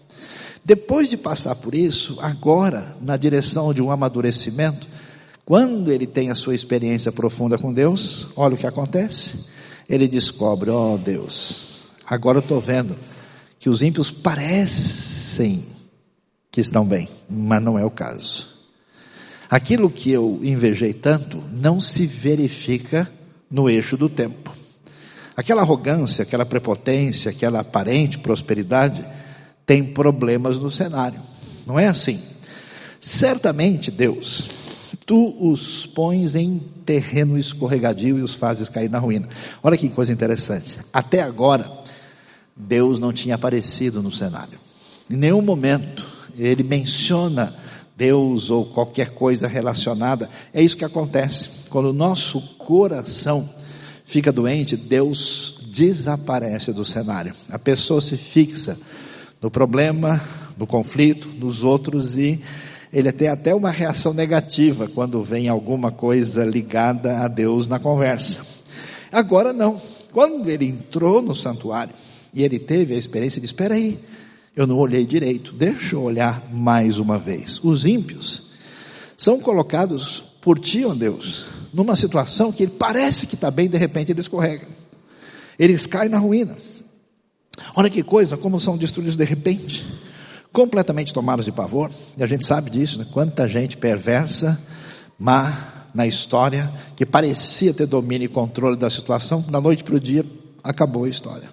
Depois 0.63 1.09
de 1.09 1.17
passar 1.17 1.55
por 1.55 1.73
isso, 1.73 2.17
agora, 2.21 2.95
na 3.01 3.17
direção 3.17 3.73
de 3.73 3.81
um 3.81 3.89
amadurecimento, 3.89 4.87
quando 5.47 5.93
ele 5.93 6.05
tem 6.05 6.29
a 6.29 6.35
sua 6.35 6.53
experiência 6.53 7.09
profunda 7.09 7.57
com 7.57 7.71
Deus, 7.71 8.27
olha 8.35 8.55
o 8.55 8.57
que 8.57 8.67
acontece. 8.67 9.45
Ele 9.87 10.05
descobre, 10.05 10.69
ó 10.69 10.95
oh 10.95 10.97
Deus, 10.97 11.85
agora 12.05 12.39
eu 12.39 12.41
estou 12.41 12.59
vendo 12.59 12.97
que 13.57 13.69
os 13.69 13.81
ímpios 13.81 14.11
parecem 14.11 15.65
que 16.51 16.59
estão 16.59 16.85
bem, 16.85 17.07
mas 17.29 17.63
não 17.63 17.79
é 17.79 17.85
o 17.85 17.89
caso. 17.89 18.45
Aquilo 19.49 19.89
que 19.89 20.11
eu 20.11 20.37
invejei 20.43 20.93
tanto 20.93 21.41
não 21.49 21.79
se 21.79 22.05
verifica 22.05 23.09
no 23.49 23.69
eixo 23.69 23.95
do 23.95 24.09
tempo. 24.09 24.53
Aquela 25.33 25.61
arrogância, 25.61 26.23
aquela 26.23 26.45
prepotência, 26.45 27.31
aquela 27.31 27.61
aparente 27.61 28.19
prosperidade 28.19 29.07
tem 29.65 29.81
problemas 29.81 30.59
no 30.59 30.69
cenário. 30.69 31.21
Não 31.65 31.79
é 31.79 31.87
assim. 31.87 32.21
Certamente 32.99 33.89
Deus, 33.89 34.66
Tu 35.05 35.35
os 35.39 35.85
pões 35.85 36.35
em 36.35 36.59
terreno 36.85 37.37
escorregadio 37.37 38.17
e 38.17 38.21
os 38.21 38.35
fazes 38.35 38.69
cair 38.69 38.89
na 38.89 38.99
ruína. 38.99 39.27
Olha 39.61 39.77
que 39.77 39.89
coisa 39.89 40.13
interessante. 40.13 40.79
Até 40.93 41.21
agora, 41.21 41.69
Deus 42.55 42.99
não 42.99 43.11
tinha 43.11 43.35
aparecido 43.35 44.01
no 44.01 44.11
cenário. 44.11 44.59
Em 45.09 45.15
nenhum 45.15 45.41
momento 45.41 46.05
ele 46.37 46.63
menciona 46.63 47.55
Deus 47.95 48.49
ou 48.49 48.65
qualquer 48.65 49.11
coisa 49.11 49.47
relacionada. 49.47 50.29
É 50.53 50.61
isso 50.61 50.77
que 50.77 50.85
acontece. 50.85 51.49
Quando 51.69 51.87
o 51.89 51.93
nosso 51.93 52.39
coração 52.57 53.49
fica 54.05 54.31
doente, 54.31 54.77
Deus 54.77 55.59
desaparece 55.71 56.71
do 56.71 56.85
cenário. 56.85 57.33
A 57.49 57.59
pessoa 57.59 57.99
se 57.99 58.15
fixa 58.15 58.77
no 59.41 59.49
problema, 59.49 60.21
no 60.57 60.65
conflito, 60.65 61.27
nos 61.29 61.63
outros 61.63 62.17
e 62.17 62.41
ele 62.91 63.11
tem 63.11 63.27
até 63.27 63.53
uma 63.53 63.69
reação 63.69 64.13
negativa 64.13 64.87
quando 64.87 65.21
vem 65.23 65.49
alguma 65.49 65.91
coisa 65.91 66.45
ligada 66.45 67.19
a 67.19 67.27
Deus 67.27 67.67
na 67.67 67.79
conversa. 67.79 68.45
Agora 69.11 69.51
não. 69.51 69.81
Quando 70.11 70.49
ele 70.49 70.65
entrou 70.65 71.21
no 71.21 71.35
santuário 71.35 71.93
e 72.33 72.43
ele 72.43 72.57
teve 72.57 72.93
a 72.93 72.97
experiência 72.97 73.41
de 73.41 73.45
espera 73.45 73.75
aí, 73.75 73.99
eu 74.55 74.65
não 74.65 74.77
olhei 74.77 75.05
direito, 75.05 75.53
deixa 75.53 75.95
eu 75.95 76.01
olhar 76.01 76.43
mais 76.51 76.97
uma 76.97 77.19
vez. 77.19 77.59
Os 77.63 77.85
ímpios 77.85 78.43
são 79.17 79.39
colocados 79.39 80.23
por 80.41 80.57
ti, 80.57 80.85
ó 80.85 80.93
Deus, 80.93 81.45
numa 81.73 81.95
situação 81.95 82.51
que 82.51 82.65
parece 82.65 83.27
que 83.27 83.35
está 83.35 83.51
bem, 83.51 83.69
de 83.69 83.77
repente 83.77 84.11
ele 84.11 84.21
escorrega. 84.21 84.67
Eles 85.59 85.85
caem 85.85 86.09
na 86.09 86.17
ruína. 86.17 86.57
Olha 87.75 87.89
que 87.89 88.01
coisa, 88.01 88.37
como 88.37 88.59
são 88.59 88.77
destruídos 88.77 89.17
de 89.17 89.25
repente 89.25 89.85
completamente 90.57 91.13
tomados 91.13 91.45
de 91.45 91.51
pavor, 91.51 91.91
e 92.17 92.23
a 92.23 92.25
gente 92.25 92.43
sabe 92.43 92.71
disso, 92.71 92.97
né? 92.97 93.05
quanta 93.11 93.47
gente 93.47 93.77
perversa, 93.77 94.59
má 95.19 95.85
na 95.93 96.07
história, 96.07 96.73
que 96.95 97.05
parecia 97.05 97.71
ter 97.75 97.85
domínio 97.85 98.25
e 98.25 98.27
controle 98.27 98.75
da 98.75 98.89
situação, 98.89 99.39
da 99.41 99.61
noite 99.61 99.83
para 99.83 99.93
o 99.93 99.99
dia, 99.99 100.25
acabou 100.63 101.03
a 101.03 101.09
história. 101.09 101.47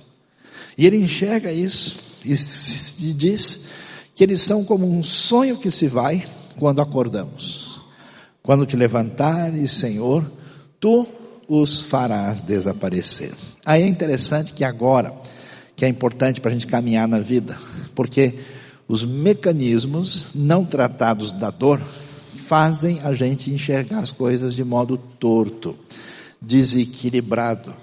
E 0.78 0.86
ele 0.86 0.96
enxerga 0.96 1.52
isso 1.52 1.98
e 2.24 3.12
diz 3.12 3.66
que 4.14 4.24
eles 4.24 4.40
são 4.40 4.64
como 4.64 4.90
um 4.90 5.02
sonho 5.02 5.58
que 5.58 5.70
se 5.70 5.86
vai 5.86 6.26
quando 6.58 6.80
acordamos. 6.80 7.82
Quando 8.42 8.64
te 8.64 8.74
levantares, 8.74 9.72
Senhor, 9.72 10.24
tu 10.80 11.06
os 11.46 11.82
farás 11.82 12.40
desaparecer. 12.40 13.34
Aí 13.66 13.82
é 13.82 13.86
interessante 13.86 14.54
que 14.54 14.64
agora, 14.64 15.12
que 15.76 15.84
é 15.84 15.88
importante 15.88 16.40
para 16.40 16.50
a 16.50 16.54
gente 16.54 16.66
caminhar 16.66 17.06
na 17.06 17.18
vida, 17.18 17.54
porque 17.94 18.38
os 18.86 19.04
mecanismos 19.04 20.28
não 20.34 20.64
tratados 20.64 21.32
da 21.32 21.50
dor 21.50 21.80
fazem 21.80 23.00
a 23.02 23.14
gente 23.14 23.50
enxergar 23.50 24.00
as 24.00 24.12
coisas 24.12 24.54
de 24.54 24.62
modo 24.62 24.98
torto, 25.18 25.76
desequilibrado, 26.40 27.74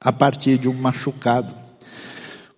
a 0.00 0.12
partir 0.12 0.58
de 0.58 0.68
um 0.68 0.74
machucado. 0.74 1.54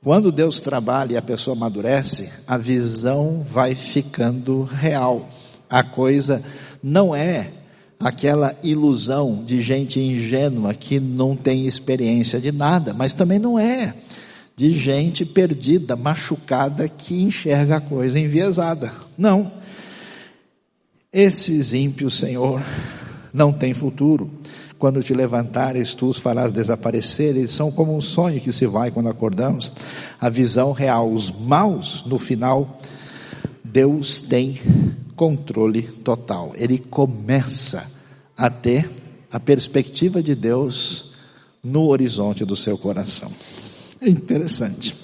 Quando 0.02 0.32
Deus 0.32 0.60
trabalha 0.60 1.14
e 1.14 1.16
a 1.16 1.22
pessoa 1.22 1.56
amadurece, 1.56 2.32
a 2.46 2.56
visão 2.56 3.44
vai 3.48 3.74
ficando 3.74 4.62
real. 4.62 5.28
A 5.68 5.82
coisa 5.82 6.42
não 6.82 7.14
é 7.14 7.50
aquela 7.98 8.54
ilusão 8.62 9.42
de 9.44 9.60
gente 9.60 9.98
ingênua 10.00 10.74
que 10.74 11.00
não 11.00 11.34
tem 11.34 11.66
experiência 11.66 12.40
de 12.40 12.52
nada, 12.52 12.94
mas 12.94 13.14
também 13.14 13.38
não 13.38 13.58
é 13.58 13.94
de 14.56 14.72
gente 14.72 15.26
perdida, 15.26 15.94
machucada, 15.94 16.88
que 16.88 17.22
enxerga 17.22 17.76
a 17.76 17.80
coisa 17.80 18.18
enviesada. 18.18 18.90
Não. 19.16 19.52
Esses 21.12 21.74
ímpios, 21.74 22.16
Senhor, 22.16 22.62
não 23.34 23.52
têm 23.52 23.74
futuro. 23.74 24.30
Quando 24.78 25.02
te 25.02 25.12
levantares, 25.12 25.94
tu 25.94 26.06
os 26.06 26.18
farás 26.18 26.52
desaparecer. 26.52 27.36
Eles 27.36 27.52
são 27.52 27.70
como 27.70 27.94
um 27.94 28.00
sonho 28.00 28.40
que 28.40 28.52
se 28.52 28.66
vai 28.66 28.90
quando 28.90 29.10
acordamos. 29.10 29.70
A 30.18 30.30
visão 30.30 30.72
real, 30.72 31.12
os 31.12 31.30
maus, 31.30 32.02
no 32.06 32.18
final, 32.18 32.80
Deus 33.62 34.22
tem 34.22 34.58
controle 35.14 35.82
total. 35.82 36.52
Ele 36.54 36.78
começa 36.78 37.90
a 38.34 38.48
ter 38.48 38.90
a 39.30 39.38
perspectiva 39.38 40.22
de 40.22 40.34
Deus 40.34 41.12
no 41.62 41.88
horizonte 41.88 42.42
do 42.44 42.56
seu 42.56 42.78
coração. 42.78 43.30
É 44.00 44.08
interessante. 44.08 44.94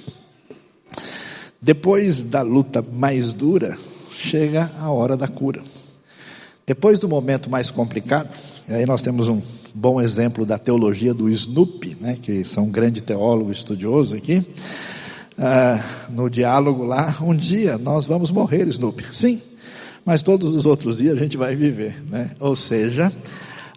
Depois 1.60 2.22
da 2.22 2.42
luta 2.42 2.82
mais 2.82 3.32
dura, 3.32 3.76
chega 4.12 4.70
a 4.78 4.90
hora 4.90 5.16
da 5.16 5.28
cura. 5.28 5.62
Depois 6.66 6.98
do 6.98 7.08
momento 7.08 7.48
mais 7.48 7.70
complicado, 7.70 8.28
e 8.68 8.72
aí 8.72 8.86
nós 8.86 9.02
temos 9.02 9.28
um 9.28 9.40
bom 9.74 10.00
exemplo 10.00 10.44
da 10.44 10.58
teologia 10.58 11.14
do 11.14 11.28
Snoopy, 11.28 11.96
né, 12.00 12.18
que 12.20 12.44
são 12.44 12.64
um 12.64 12.70
grande 12.70 13.00
teólogo 13.00 13.50
estudioso 13.50 14.16
aqui, 14.16 14.44
ah, 15.38 15.82
no 16.10 16.28
diálogo 16.28 16.84
lá, 16.84 17.16
um 17.20 17.34
dia 17.34 17.78
nós 17.78 18.04
vamos 18.04 18.30
morrer, 18.30 18.66
Snoopy. 18.68 19.04
Sim, 19.12 19.40
mas 20.04 20.22
todos 20.22 20.52
os 20.52 20.66
outros 20.66 20.98
dias 20.98 21.16
a 21.16 21.20
gente 21.20 21.36
vai 21.36 21.56
viver, 21.56 22.02
né? 22.10 22.32
Ou 22.38 22.54
seja, 22.54 23.12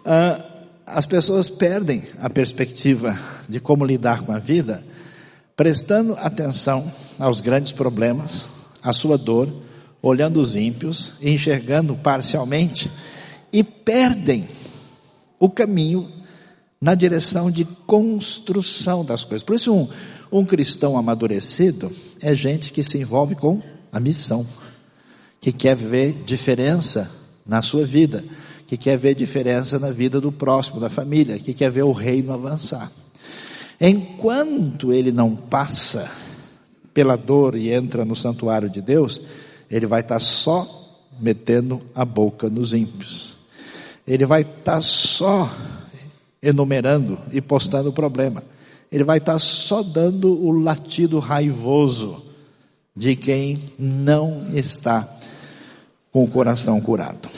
ah, 0.04 0.44
as 0.86 1.04
pessoas 1.04 1.48
perdem 1.48 2.04
a 2.20 2.30
perspectiva 2.30 3.18
de 3.48 3.58
como 3.58 3.84
lidar 3.84 4.22
com 4.22 4.30
a 4.30 4.38
vida 4.38 4.84
prestando 5.56 6.14
atenção 6.14 6.90
aos 7.18 7.40
grandes 7.40 7.72
problemas, 7.72 8.50
à 8.82 8.92
sua 8.92 9.18
dor, 9.18 9.52
olhando 10.00 10.38
os 10.38 10.54
ímpios, 10.54 11.14
enxergando 11.20 11.96
parcialmente 11.96 12.90
e 13.52 13.64
perdem 13.64 14.46
o 15.40 15.50
caminho 15.50 16.08
na 16.80 16.94
direção 16.94 17.50
de 17.50 17.64
construção 17.64 19.04
das 19.04 19.24
coisas. 19.24 19.42
Por 19.42 19.56
isso, 19.56 19.74
um, 19.74 19.88
um 20.30 20.44
cristão 20.44 20.96
amadurecido 20.96 21.90
é 22.20 22.34
gente 22.34 22.70
que 22.70 22.84
se 22.84 22.98
envolve 22.98 23.34
com 23.34 23.60
a 23.90 23.98
missão, 23.98 24.46
que 25.40 25.50
quer 25.50 25.74
ver 25.74 26.12
diferença 26.24 27.10
na 27.46 27.62
sua 27.62 27.84
vida, 27.84 28.22
que 28.66 28.76
quer 28.76 28.98
ver 28.98 29.14
diferença 29.14 29.78
na 29.78 29.90
vida 29.90 30.20
do 30.20 30.32
próximo, 30.32 30.80
da 30.80 30.90
família, 30.90 31.38
que 31.38 31.54
quer 31.54 31.70
ver 31.70 31.84
o 31.84 31.92
reino 31.92 32.32
avançar. 32.32 32.90
Enquanto 33.80 34.92
ele 34.92 35.12
não 35.12 35.36
passa 35.36 36.10
pela 36.92 37.16
dor 37.16 37.54
e 37.54 37.72
entra 37.72 38.04
no 38.04 38.16
santuário 38.16 38.68
de 38.68 38.80
Deus, 38.80 39.20
ele 39.70 39.86
vai 39.86 40.00
estar 40.00 40.18
só 40.18 41.04
metendo 41.20 41.80
a 41.94 42.04
boca 42.04 42.48
nos 42.48 42.72
ímpios. 42.72 43.36
Ele 44.06 44.24
vai 44.24 44.42
estar 44.42 44.80
só 44.80 45.50
enumerando 46.42 47.18
e 47.32 47.40
postando 47.40 47.90
o 47.90 47.92
problema. 47.92 48.42
Ele 48.90 49.04
vai 49.04 49.18
estar 49.18 49.38
só 49.38 49.82
dando 49.82 50.32
o 50.32 50.50
latido 50.50 51.18
raivoso 51.18 52.22
de 52.94 53.14
quem 53.14 53.62
não 53.78 54.46
está 54.54 55.08
com 56.12 56.24
o 56.24 56.28
coração 56.30 56.80
curado. 56.80 57.28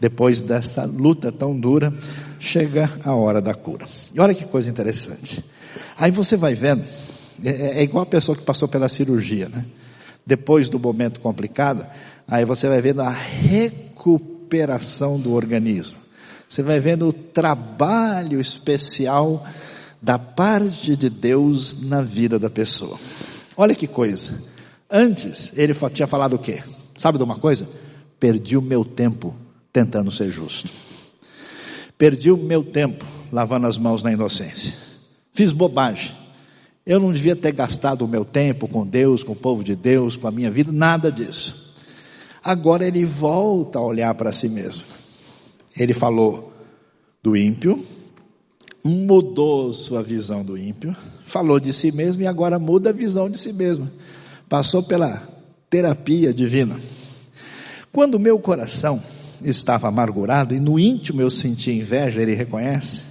Depois 0.00 0.40
dessa 0.40 0.84
luta 0.84 1.30
tão 1.30 1.58
dura, 1.58 1.92
chega 2.38 2.90
a 3.04 3.14
hora 3.14 3.42
da 3.42 3.54
cura. 3.54 3.86
E 4.14 4.20
olha 4.20 4.34
que 4.34 4.46
coisa 4.46 4.70
interessante. 4.70 5.44
Aí 5.98 6.10
você 6.10 6.36
vai 6.36 6.54
vendo, 6.54 6.82
é, 7.44 7.80
é 7.80 7.82
igual 7.82 8.04
a 8.04 8.06
pessoa 8.06 8.36
que 8.36 8.42
passou 8.42 8.66
pela 8.66 8.88
cirurgia, 8.88 9.48
né? 9.48 9.64
Depois 10.24 10.68
do 10.68 10.78
momento 10.78 11.20
complicado, 11.20 11.86
aí 12.26 12.44
você 12.44 12.68
vai 12.68 12.80
vendo 12.80 13.02
a 13.02 13.10
recuperação 13.10 15.20
do 15.20 15.32
organismo. 15.32 15.96
Você 16.48 16.62
vai 16.62 16.80
vendo 16.80 17.08
o 17.08 17.12
trabalho 17.12 18.40
especial 18.40 19.46
da 20.00 20.18
parte 20.18 20.96
de 20.96 21.10
Deus 21.10 21.76
na 21.80 22.00
vida 22.00 22.38
da 22.38 22.48
pessoa. 22.48 22.98
Olha 23.56 23.74
que 23.74 23.86
coisa. 23.86 24.42
Antes, 24.90 25.52
ele 25.56 25.74
tinha 25.92 26.08
falado 26.08 26.34
o 26.34 26.38
quê? 26.38 26.62
Sabe 26.96 27.18
de 27.18 27.24
uma 27.24 27.36
coisa? 27.36 27.68
Perdi 28.18 28.56
o 28.56 28.62
meu 28.62 28.84
tempo 28.84 29.34
tentando 29.72 30.10
ser 30.10 30.30
justo. 30.30 30.70
Perdi 31.96 32.30
o 32.30 32.36
meu 32.36 32.62
tempo 32.62 33.04
lavando 33.32 33.66
as 33.66 33.78
mãos 33.78 34.02
na 34.02 34.12
inocência. 34.12 34.74
Fiz 35.32 35.52
bobagem. 35.52 36.16
Eu 36.84 36.98
não 36.98 37.12
devia 37.12 37.36
ter 37.36 37.52
gastado 37.52 38.04
o 38.04 38.08
meu 38.08 38.24
tempo 38.24 38.66
com 38.66 38.86
Deus, 38.86 39.22
com 39.22 39.32
o 39.32 39.36
povo 39.36 39.62
de 39.62 39.76
Deus, 39.76 40.16
com 40.16 40.26
a 40.26 40.30
minha 40.30 40.50
vida, 40.50 40.72
nada 40.72 41.12
disso. 41.12 41.74
Agora 42.42 42.86
ele 42.86 43.04
volta 43.04 43.78
a 43.78 43.82
olhar 43.82 44.14
para 44.14 44.32
si 44.32 44.48
mesmo. 44.48 44.84
Ele 45.76 45.94
falou 45.94 46.52
do 47.22 47.36
ímpio, 47.36 47.84
mudou 48.82 49.72
sua 49.72 50.02
visão 50.02 50.42
do 50.42 50.56
ímpio, 50.56 50.96
falou 51.22 51.60
de 51.60 51.72
si 51.72 51.92
mesmo 51.92 52.22
e 52.22 52.26
agora 52.26 52.58
muda 52.58 52.90
a 52.90 52.94
visão 52.94 53.28
de 53.28 53.38
si 53.38 53.52
mesmo. 53.52 53.90
Passou 54.48 54.82
pela 54.82 55.28
terapia 55.68 56.32
divina. 56.32 56.80
Quando 57.92 58.14
o 58.14 58.20
meu 58.20 58.38
coração 58.38 59.02
estava 59.42 59.88
amargurado 59.88 60.54
e 60.54 60.60
no 60.60 60.78
íntimo 60.78 61.20
eu 61.20 61.30
sentia 61.30 61.74
inveja, 61.74 62.20
ele 62.20 62.34
reconhece. 62.34 63.04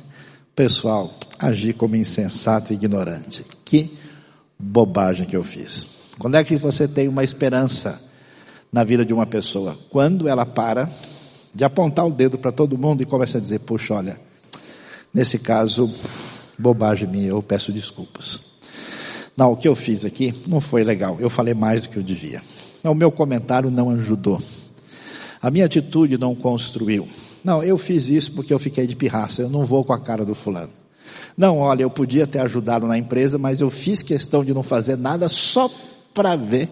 Pessoal, 0.55 1.13
agi 1.37 1.73
como 1.73 1.95
insensato 1.95 2.73
e 2.73 2.75
ignorante. 2.75 3.45
Que 3.63 3.97
bobagem 4.57 5.25
que 5.25 5.35
eu 5.35 5.43
fiz. 5.43 5.87
Quando 6.17 6.35
é 6.35 6.43
que 6.43 6.57
você 6.57 6.87
tem 6.87 7.07
uma 7.07 7.23
esperança 7.23 8.01
na 8.71 8.83
vida 8.83 9.05
de 9.05 9.13
uma 9.13 9.25
pessoa? 9.25 9.77
Quando 9.89 10.27
ela 10.27 10.45
para 10.45 10.89
de 11.55 11.63
apontar 11.63 12.05
o 12.05 12.11
dedo 12.11 12.37
para 12.37 12.51
todo 12.51 12.77
mundo 12.77 13.01
e 13.01 13.05
começa 13.05 13.37
a 13.37 13.41
dizer: 13.41 13.59
puxa, 13.59 13.93
olha, 13.93 14.19
nesse 15.13 15.39
caso, 15.39 15.89
bobagem 16.57 17.07
minha, 17.07 17.27
eu 17.27 17.41
peço 17.41 17.71
desculpas. 17.71 18.41
Não, 19.35 19.53
o 19.53 19.57
que 19.57 19.67
eu 19.67 19.75
fiz 19.75 20.03
aqui 20.03 20.35
não 20.45 20.59
foi 20.59 20.83
legal, 20.83 21.17
eu 21.19 21.29
falei 21.29 21.53
mais 21.53 21.83
do 21.83 21.89
que 21.89 21.97
eu 21.97 22.03
devia. 22.03 22.41
O 22.83 22.93
meu 22.93 23.11
comentário 23.11 23.71
não 23.71 23.89
ajudou. 23.91 24.41
A 25.41 25.49
minha 25.49 25.65
atitude 25.65 26.17
não 26.17 26.35
construiu. 26.35 27.07
Não, 27.43 27.63
eu 27.63 27.77
fiz 27.77 28.09
isso 28.09 28.31
porque 28.33 28.53
eu 28.53 28.59
fiquei 28.59 28.85
de 28.85 28.95
pirraça, 28.95 29.41
eu 29.41 29.49
não 29.49 29.63
vou 29.63 29.83
com 29.83 29.93
a 29.93 29.99
cara 29.99 30.25
do 30.25 30.35
fulano. 30.35 30.71
Não, 31.37 31.59
olha, 31.59 31.83
eu 31.83 31.89
podia 31.89 32.27
ter 32.27 32.39
ajudado 32.39 32.85
na 32.85 32.97
empresa, 32.97 33.37
mas 33.37 33.61
eu 33.61 33.69
fiz 33.69 34.03
questão 34.03 34.43
de 34.43 34.53
não 34.53 34.61
fazer 34.61 34.97
nada 34.97 35.29
só 35.29 35.71
para 36.13 36.35
ver 36.35 36.69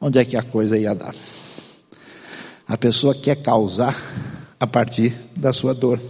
onde 0.00 0.18
é 0.18 0.24
que 0.24 0.36
a 0.36 0.42
coisa 0.42 0.78
ia 0.78 0.94
dar. 0.94 1.14
A 2.66 2.76
pessoa 2.76 3.14
quer 3.14 3.36
causar 3.36 3.96
a 4.58 4.66
partir 4.66 5.14
da 5.36 5.52
sua 5.52 5.74
dor. 5.74 6.00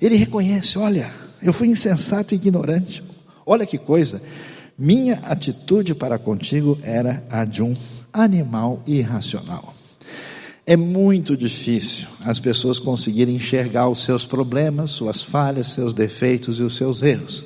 Ele 0.00 0.16
reconhece, 0.16 0.78
olha, 0.78 1.12
eu 1.42 1.52
fui 1.52 1.68
insensato 1.68 2.34
e 2.34 2.36
ignorante. 2.36 3.02
Olha 3.44 3.66
que 3.66 3.78
coisa. 3.78 4.22
Minha 4.78 5.16
atitude 5.24 5.94
para 5.94 6.18
contigo 6.18 6.78
era 6.82 7.24
a 7.28 7.44
de 7.44 7.62
um 7.62 7.76
animal 8.12 8.80
irracional. 8.86 9.71
É 10.64 10.76
muito 10.76 11.36
difícil 11.36 12.06
as 12.24 12.38
pessoas 12.38 12.78
conseguirem 12.78 13.34
enxergar 13.34 13.88
os 13.88 14.04
seus 14.04 14.24
problemas, 14.24 14.92
suas 14.92 15.22
falhas, 15.22 15.72
seus 15.72 15.92
defeitos 15.92 16.60
e 16.60 16.62
os 16.62 16.76
seus 16.76 17.02
erros. 17.02 17.44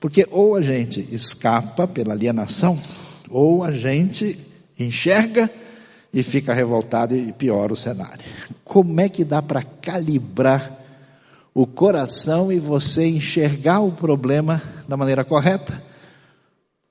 Porque 0.00 0.26
ou 0.30 0.56
a 0.56 0.62
gente 0.62 1.06
escapa 1.12 1.86
pela 1.86 2.14
alienação, 2.14 2.80
ou 3.28 3.62
a 3.62 3.70
gente 3.70 4.38
enxerga 4.78 5.50
e 6.12 6.22
fica 6.22 6.54
revoltado 6.54 7.14
e 7.14 7.32
piora 7.34 7.72
o 7.72 7.76
cenário. 7.76 8.24
Como 8.64 8.98
é 8.98 9.10
que 9.10 9.24
dá 9.24 9.42
para 9.42 9.62
calibrar 9.62 10.74
o 11.52 11.66
coração 11.66 12.50
e 12.50 12.58
você 12.58 13.06
enxergar 13.06 13.80
o 13.80 13.92
problema 13.92 14.62
da 14.88 14.96
maneira 14.96 15.22
correta? 15.22 15.82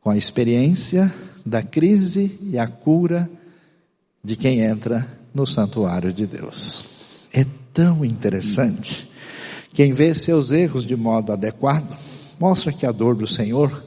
Com 0.02 0.12
a 0.12 0.18
experiência 0.18 1.12
da 1.44 1.64
crise 1.64 2.38
e 2.44 2.60
a 2.60 2.68
cura 2.68 3.28
de 4.24 4.36
quem 4.36 4.60
entra 4.60 5.17
no 5.38 5.46
santuário 5.46 6.12
de 6.12 6.26
Deus. 6.26 6.84
É 7.32 7.46
tão 7.72 8.04
interessante. 8.04 9.08
Quem 9.72 9.94
vê 9.94 10.16
seus 10.16 10.50
erros 10.50 10.84
de 10.84 10.96
modo 10.96 11.32
adequado, 11.32 11.96
mostra 12.40 12.74
que 12.74 12.88
a 12.88 12.92
dor 12.92 13.16
do 13.16 13.28
Senhor 13.28 13.86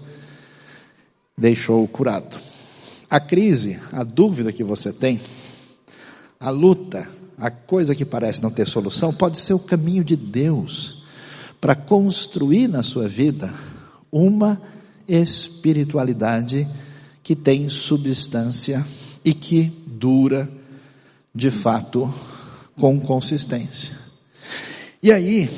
deixou-o 1.36 1.88
curado. 1.88 2.38
A 3.10 3.18
crise, 3.18 3.80
a 3.92 4.04
dúvida 4.04 4.52
que 4.52 4.62
você 4.62 4.92
tem, 4.92 5.20
a 6.38 6.50
luta, 6.50 7.08
a 7.36 7.50
coisa 7.50 7.96
que 7.96 8.04
parece 8.04 8.40
não 8.40 8.50
ter 8.52 8.68
solução, 8.68 9.12
pode 9.12 9.36
ser 9.38 9.54
o 9.54 9.58
caminho 9.58 10.04
de 10.04 10.14
Deus 10.14 11.02
para 11.60 11.74
construir 11.74 12.68
na 12.68 12.84
sua 12.84 13.08
vida 13.08 13.52
uma 14.12 14.62
espiritualidade 15.08 16.68
que 17.24 17.34
tem 17.34 17.68
substância 17.68 18.86
e 19.24 19.34
que 19.34 19.64
dura 19.84 20.59
de 21.34 21.50
fato 21.50 22.12
com 22.78 22.98
consistência. 22.98 23.94
E 25.02 25.12
aí, 25.12 25.48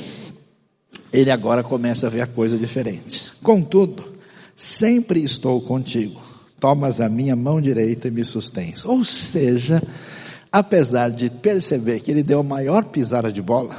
ele 1.12 1.30
agora 1.30 1.62
começa 1.62 2.06
a 2.06 2.11
ver 2.11 2.22
a 2.22 2.26
coisa 2.26 2.56
diferente. 2.56 3.32
Contudo, 3.42 4.04
sempre 4.54 5.22
estou 5.22 5.61
contigo. 5.61 6.20
Tomas 6.58 7.00
a 7.00 7.08
minha 7.08 7.35
mão 7.35 7.61
direita 7.61 8.08
e 8.08 8.11
me 8.11 8.24
sustens. 8.24 8.85
Ou 8.85 9.04
seja, 9.04 9.82
apesar 10.50 11.11
de 11.11 11.28
perceber 11.28 12.00
que 12.00 12.11
ele 12.11 12.22
deu 12.22 12.40
a 12.40 12.44
maior 12.44 12.85
pisada 12.85 13.32
de 13.32 13.42
bola, 13.42 13.74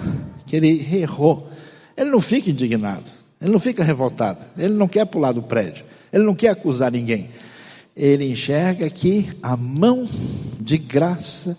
que 0.45 0.55
ele 0.55 0.85
errou, 0.95 1.49
ele 1.95 2.09
não 2.09 2.19
fica 2.19 2.49
indignado, 2.49 3.05
ele 3.39 3.51
não 3.51 3.59
fica 3.59 3.83
revoltado, 3.83 4.39
ele 4.57 4.73
não 4.73 4.87
quer 4.87 5.05
pular 5.05 5.31
do 5.31 5.43
prédio, 5.43 5.85
ele 6.11 6.23
não 6.23 6.35
quer 6.35 6.49
acusar 6.49 6.91
ninguém. 6.91 7.29
Ele 7.95 8.25
enxerga 8.31 8.89
que 8.89 9.29
a 9.41 9.55
mão 9.55 10.09
de 10.59 10.77
graça 10.77 11.57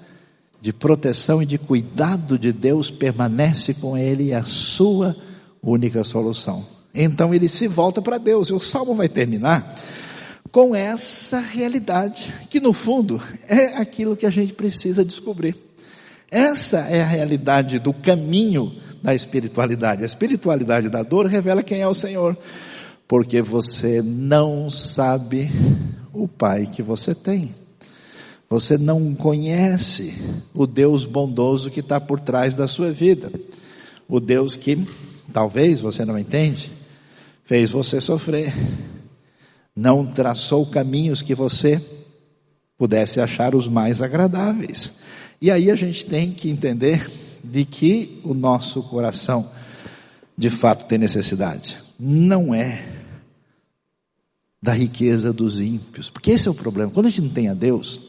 de 0.65 0.73
proteção 0.73 1.43
e 1.43 1.47
de 1.47 1.59
cuidado 1.59 2.39
de 2.39 2.51
Deus 2.51 2.91
permanece 2.91 3.75
com 3.75 3.99
ele 3.99 4.31
é 4.31 4.37
a 4.37 4.45
sua 4.45 5.15
única 5.63 6.03
solução. 6.03 6.65
Então 6.95 7.35
ele 7.35 7.51
se 7.51 7.69
volta 7.69 8.01
para 8.01 8.17
Deus. 8.17 8.49
E 8.49 8.55
o 8.55 8.59
salmo 8.59 8.95
vai 8.95 9.07
terminar 9.07 9.79
com 10.51 10.75
essa 10.75 11.39
realidade, 11.39 12.33
que 12.49 12.61
no 12.61 12.73
fundo 12.73 13.21
é 13.47 13.77
aquilo 13.77 14.17
que 14.17 14.25
a 14.25 14.31
gente 14.31 14.55
precisa 14.55 15.05
descobrir. 15.05 15.55
Essa 16.31 16.79
é 16.79 17.03
a 17.03 17.07
realidade 17.07 17.79
do 17.79 17.93
caminho 17.93 18.73
da 19.03 19.15
espiritualidade. 19.15 20.03
A 20.03 20.07
espiritualidade 20.07 20.89
da 20.89 21.03
dor 21.03 21.27
revela 21.27 21.63
quem 21.63 21.83
é 21.83 21.87
o 21.87 21.93
Senhor, 21.93 22.35
porque 23.07 23.43
você 23.43 24.01
não 24.01 24.71
sabe 24.71 25.51
o 26.11 26.27
Pai 26.27 26.65
que 26.65 26.83
você 26.83 27.15
tem. 27.15 27.55
Você 28.49 28.77
não 28.79 29.15
conhece 29.15 30.15
o 30.53 30.67
Deus 30.67 31.07
bondoso 31.07 31.71
que 31.71 31.81
está 31.81 32.01
por 32.01 32.21
trás 32.21 32.55
da 32.55 32.69
sua 32.69 32.93
vida. 32.93 33.33
O 34.09 34.21
Deus 34.21 34.55
que, 34.55 34.87
talvez 35.33 35.81
você 35.81 36.05
não 36.05 36.19
entende, 36.19 36.71
fez 37.43 37.71
você 37.71 38.01
sofrer. 38.01 38.55
Não 39.75 40.07
traçou 40.07 40.67
caminhos 40.67 41.23
que 41.23 41.35
você 41.35 41.83
pudesse 42.77 43.21
achar 43.21 43.55
os 43.55 43.67
mais 43.67 44.03
agradáveis. 44.03 44.93
E 45.41 45.51
aí 45.51 45.71
a 45.71 45.77
gente 45.77 46.07
tem 46.07 46.31
que 46.33 46.49
entender 46.49 47.11
de 47.43 47.65
que 47.65 48.21
o 48.25 48.35
nosso 48.35 48.83
coração 48.83 49.51
de 50.37 50.51
fato 50.51 50.87
tem 50.87 50.99
necessidade. 50.99 51.79
Não 51.99 52.55
é 52.55 53.04
da 54.65 54.73
riqueza 54.73 55.31
dos 55.31 55.61
ímpios. 55.61 56.09
Porque 56.09 56.31
esse 56.31 56.49
é 56.49 56.51
o 56.51 56.55
problema. 56.55 56.91
Quando 56.91 57.05
a 57.05 57.11
gente 57.11 57.21
não 57.21 57.29
tem 57.29 57.51
a 57.51 57.55
Deus, 57.55 58.01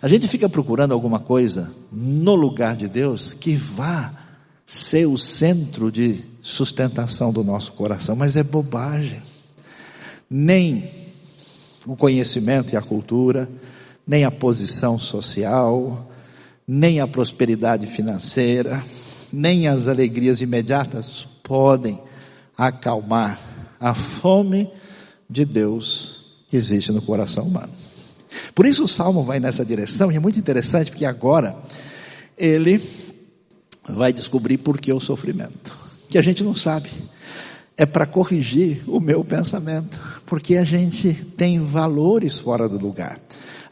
a 0.00 0.06
gente 0.06 0.28
fica 0.28 0.48
procurando 0.48 0.92
alguma 0.92 1.18
coisa 1.18 1.72
no 1.90 2.36
lugar 2.36 2.76
de 2.76 2.86
Deus 2.86 3.34
que 3.34 3.56
vá 3.56 4.14
ser 4.64 5.06
o 5.06 5.18
centro 5.18 5.90
de 5.90 6.22
sustentação 6.40 7.32
do 7.32 7.42
nosso 7.42 7.72
coração, 7.72 8.14
mas 8.14 8.36
é 8.36 8.44
bobagem. 8.44 9.20
Nem 10.30 10.88
o 11.84 11.96
conhecimento 11.96 12.72
e 12.72 12.76
a 12.76 12.82
cultura, 12.82 13.50
nem 14.06 14.22
a 14.22 14.30
posição 14.30 14.96
social, 14.96 16.08
nem 16.68 17.00
a 17.00 17.06
prosperidade 17.08 17.88
financeira, 17.88 18.80
nem 19.32 19.66
as 19.66 19.88
alegrias 19.88 20.40
imediatas 20.40 21.26
podem 21.42 22.00
acalmar 22.56 23.40
a 23.80 23.92
fome 23.92 24.70
de 25.30 25.44
Deus 25.44 26.26
que 26.48 26.56
existe 26.56 26.90
no 26.90 27.00
coração 27.00 27.44
humano. 27.44 27.72
Por 28.54 28.66
isso 28.66 28.84
o 28.84 28.88
salmo 28.88 29.22
vai 29.22 29.38
nessa 29.38 29.64
direção 29.64 30.10
e 30.10 30.16
é 30.16 30.20
muito 30.20 30.38
interessante 30.38 30.90
porque 30.90 31.04
agora 31.04 31.56
ele 32.36 32.82
vai 33.88 34.12
descobrir 34.12 34.58
por 34.58 34.80
que 34.80 34.92
o 34.92 35.00
sofrimento, 35.00 35.72
que 36.08 36.18
a 36.18 36.22
gente 36.22 36.42
não 36.42 36.54
sabe. 36.54 36.90
É 37.76 37.86
para 37.86 38.04
corrigir 38.04 38.82
o 38.86 39.00
meu 39.00 39.24
pensamento, 39.24 39.98
porque 40.26 40.56
a 40.56 40.64
gente 40.64 41.14
tem 41.36 41.60
valores 41.60 42.38
fora 42.38 42.68
do 42.68 42.78
lugar. 42.78 43.18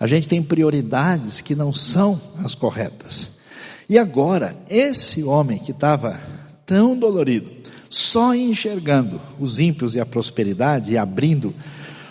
A 0.01 0.07
gente 0.07 0.27
tem 0.27 0.43
prioridades 0.43 1.43
que 1.43 1.55
não 1.55 1.75
são 1.75 2.19
as 2.39 2.55
corretas. 2.55 3.33
E 3.87 3.99
agora, 3.99 4.57
esse 4.71 5.23
homem 5.23 5.59
que 5.59 5.73
estava 5.73 6.19
tão 6.65 6.97
dolorido, 6.97 7.51
só 7.91 8.35
enxergando 8.35 9.21
os 9.39 9.59
ímpios 9.59 9.95
e 9.95 10.01
a 10.01 10.07
prosperidade 10.07 10.93
e 10.93 10.99
abrindo 10.99 11.55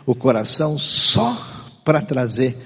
o 0.06 0.16
coração 0.16 0.78
só 0.78 1.38
para 1.84 2.02
trazer 2.02 2.58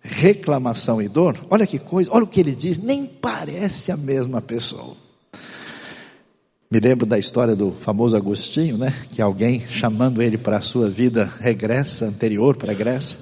reclamação 0.00 1.00
e 1.00 1.08
dor, 1.08 1.38
olha 1.50 1.66
que 1.66 1.78
coisa, 1.78 2.10
olha 2.12 2.24
o 2.24 2.28
que 2.28 2.40
ele 2.40 2.54
diz, 2.54 2.78
nem 2.78 3.06
parece 3.06 3.90
a 3.90 3.96
mesma 3.96 4.40
pessoa. 4.40 4.96
Me 6.70 6.80
lembro 6.80 7.06
da 7.06 7.18
história 7.18 7.54
do 7.54 7.70
famoso 7.70 8.16
Agostinho, 8.16 8.76
né? 8.76 8.92
Que 9.12 9.22
alguém 9.22 9.60
chamando 9.60 10.20
ele 10.20 10.36
para 10.36 10.56
a 10.56 10.60
sua 10.60 10.90
vida 10.90 11.32
regressa, 11.38 12.06
anterior, 12.06 12.56
pregressa, 12.56 13.16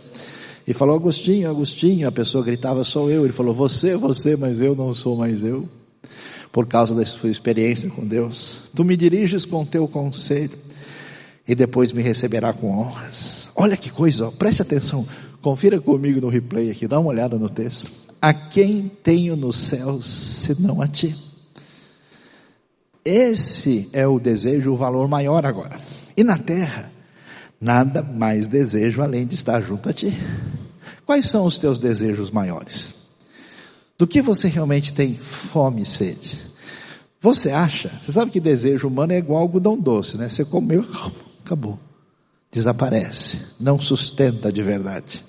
e 0.67 0.73
falou: 0.73 0.97
Agostinho, 0.97 1.51
Agostinho, 1.51 2.09
a 2.09 2.13
pessoa 2.13 2.43
gritava: 2.43 2.83
Sou 2.83 3.11
eu. 3.11 3.25
Ele 3.25 3.33
falou: 3.33 3.53
Você, 3.53 3.95
você, 3.95 4.37
mas 4.37 4.61
eu 4.61 4.75
não 4.75 4.95
sou 4.95 5.17
mais 5.17 5.43
eu 5.43 5.69
por 6.53 6.67
causa 6.69 6.95
da 6.95 7.05
sua 7.07 7.31
experiência 7.31 7.89
com 7.89 8.07
Deus. 8.07 8.71
Tu 8.77 8.85
me 8.85 8.95
diriges 8.97 9.47
com 9.47 9.65
teu 9.65 9.89
conselho 9.89 10.57
e 11.49 11.55
depois 11.55 11.93
me 11.93 12.03
receberá 12.03 12.53
com 12.53 12.71
honras. 12.79 13.51
Olha 13.57 13.77
que 13.77 13.91
coisa, 13.91 14.29
ó, 14.29 14.31
preste 14.31 14.61
atenção, 14.61 15.09
confira 15.41 15.81
comigo 15.81 16.21
no 16.21 16.29
replay 16.29 16.71
aqui, 16.71 16.87
dá 16.87 17.01
uma 17.01 17.09
olhada 17.11 17.39
no 17.39 17.49
texto. 17.49 17.91
A 18.21 18.33
quem 18.33 18.93
tenho 19.03 19.35
nos 19.35 19.57
céus 19.57 20.07
senão 20.07 20.81
a 20.81 20.87
ti? 20.87 21.17
Esse 23.05 23.89
é 23.93 24.07
o 24.07 24.21
desejo, 24.21 24.73
o 24.73 24.77
valor 24.77 25.09
maior 25.09 25.45
agora. 25.45 25.81
E 26.17 26.23
na 26.23 26.39
terra, 26.39 26.93
nada 27.61 28.03
mais 28.03 28.47
desejo 28.47 29.03
além 29.03 29.27
de 29.27 29.35
estar 29.35 29.61
junto 29.61 29.89
a 29.89 29.93
ti. 29.93 30.17
Quais 31.05 31.27
são 31.27 31.45
os 31.45 31.59
teus 31.59 31.81
desejos 31.81 32.31
maiores? 32.31 33.02
Do 34.03 34.07
que 34.09 34.21
você 34.21 34.49
realmente 34.49 34.93
tem 34.93 35.15
fome 35.15 35.83
e 35.83 35.87
sede? 35.87 36.37
Você 37.21 37.53
acha? 37.53 37.89
Você 38.01 38.11
sabe 38.11 38.33
que 38.33 38.41
desejo 38.41 38.89
humano 38.89 39.13
é 39.13 39.19
igual 39.19 39.43
algodão 39.43 39.79
doce, 39.79 40.19
né? 40.19 40.29
Você 40.29 40.45
comeu, 40.45 40.85
acabou. 41.47 41.79
Desaparece. 42.51 43.39
Não 43.61 43.79
sustenta 43.79 44.53
de 44.53 44.61
verdade. 44.61 45.25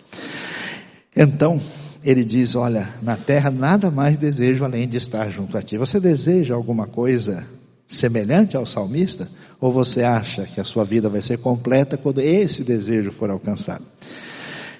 Então, 1.16 1.62
ele 2.04 2.26
diz: 2.26 2.56
Olha, 2.56 2.90
na 3.00 3.16
terra 3.16 3.52
nada 3.52 3.92
mais 3.92 4.18
desejo 4.18 4.66
além 4.66 4.88
de 4.88 4.98
estar 4.98 5.30
junto 5.30 5.56
a 5.56 5.62
ti. 5.62 5.78
Você 5.78 6.00
deseja 6.00 6.56
alguma 6.56 6.88
coisa 6.88 7.46
semelhante 7.88 8.58
ao 8.58 8.66
salmista? 8.66 9.30
Ou 9.62 9.72
você 9.72 10.02
acha 10.02 10.48
que 10.48 10.60
a 10.60 10.64
sua 10.64 10.84
vida 10.84 11.12
vai 11.12 11.22
ser 11.22 11.38
completa 11.38 11.96
quando 11.96 12.22
esse 12.22 12.64
desejo 12.64 13.12
for 13.12 13.30
alcançado? 13.30 13.86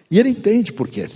E 0.10 0.18
ele 0.18 0.30
entende 0.30 0.74
por 0.74 0.88
quê. 0.88 1.08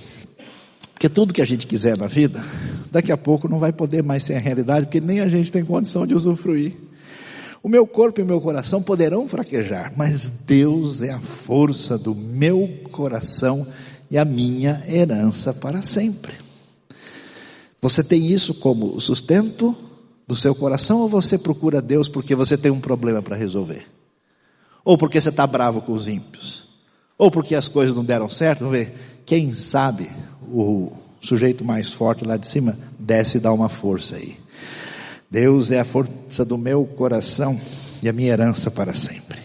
Porque 0.97 1.09
tudo 1.09 1.31
que 1.31 1.43
a 1.43 1.45
gente 1.45 1.67
quiser 1.67 1.95
na 1.95 2.07
vida, 2.07 2.43
daqui 2.91 3.11
a 3.11 3.17
pouco 3.17 3.47
não 3.47 3.59
vai 3.59 3.71
poder 3.71 4.01
mais 4.01 4.23
ser 4.23 4.33
a 4.33 4.39
realidade, 4.39 4.87
porque 4.87 4.99
nem 4.99 5.19
a 5.19 5.29
gente 5.29 5.51
tem 5.51 5.63
condição 5.63 6.07
de 6.07 6.15
usufruir. 6.15 6.75
O 7.61 7.69
meu 7.69 7.85
corpo 7.85 8.19
e 8.19 8.23
o 8.23 8.25
meu 8.25 8.41
coração 8.41 8.81
poderão 8.81 9.27
fraquejar, 9.27 9.93
mas 9.95 10.27
Deus 10.27 11.03
é 11.03 11.11
a 11.11 11.19
força 11.19 11.99
do 11.99 12.15
meu 12.15 12.67
coração 12.91 13.67
e 14.09 14.17
a 14.17 14.25
minha 14.25 14.81
herança 14.89 15.53
para 15.53 15.83
sempre. 15.83 16.33
Você 17.79 18.03
tem 18.03 18.25
isso 18.25 18.55
como 18.55 18.99
sustento 18.99 19.75
do 20.27 20.35
seu 20.35 20.55
coração 20.55 21.01
ou 21.01 21.07
você 21.07 21.37
procura 21.37 21.79
Deus 21.79 22.09
porque 22.09 22.33
você 22.33 22.57
tem 22.57 22.71
um 22.71 22.81
problema 22.81 23.21
para 23.21 23.35
resolver? 23.35 23.85
Ou 24.83 24.97
porque 24.97 25.21
você 25.21 25.29
está 25.29 25.45
bravo 25.45 25.79
com 25.79 25.91
os 25.91 26.07
ímpios? 26.07 26.65
Ou 27.19 27.29
porque 27.29 27.53
as 27.53 27.67
coisas 27.67 27.95
não 27.95 28.03
deram 28.03 28.27
certo? 28.27 28.61
Vamos 28.61 28.79
ver. 28.79 28.93
Quem 29.27 29.53
sabe 29.53 30.09
o 30.51 30.91
sujeito 31.21 31.63
mais 31.65 31.89
forte 31.89 32.25
lá 32.25 32.37
de 32.37 32.47
cima 32.47 32.77
desce 32.99 33.37
e 33.37 33.39
dá 33.39 33.51
uma 33.51 33.69
força 33.69 34.15
aí. 34.15 34.37
Deus 35.29 35.71
é 35.71 35.79
a 35.79 35.85
força 35.85 36.45
do 36.45 36.57
meu 36.57 36.85
coração 36.85 37.59
e 38.01 38.07
a 38.07 38.13
minha 38.13 38.31
herança 38.31 38.71
para 38.71 38.93
sempre. 38.93 39.39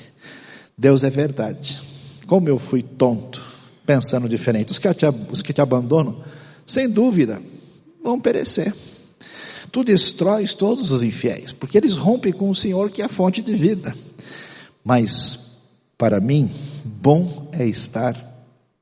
Deus 0.76 1.02
é 1.02 1.10
verdade. 1.10 1.80
Como 2.26 2.48
eu 2.48 2.58
fui 2.58 2.82
tonto 2.82 3.52
pensando 3.86 4.28
diferente. 4.28 4.72
Os 4.72 4.78
que 4.78 4.92
te, 4.94 5.06
os 5.30 5.42
que 5.42 5.52
te 5.52 5.60
abandonam, 5.60 6.22
sem 6.66 6.88
dúvida, 6.88 7.42
vão 8.02 8.20
perecer. 8.20 8.74
Tu 9.70 9.84
destróis 9.84 10.54
todos 10.54 10.90
os 10.92 11.02
infiéis, 11.02 11.52
porque 11.52 11.78
eles 11.78 11.94
rompem 11.94 12.32
com 12.32 12.50
o 12.50 12.54
Senhor 12.54 12.90
que 12.90 13.00
é 13.00 13.06
a 13.06 13.08
fonte 13.08 13.42
de 13.42 13.54
vida. 13.54 13.94
Mas, 14.84 15.38
para 15.96 16.20
mim, 16.20 16.50
bom 16.84 17.48
é 17.52 17.66
estar 17.66 18.16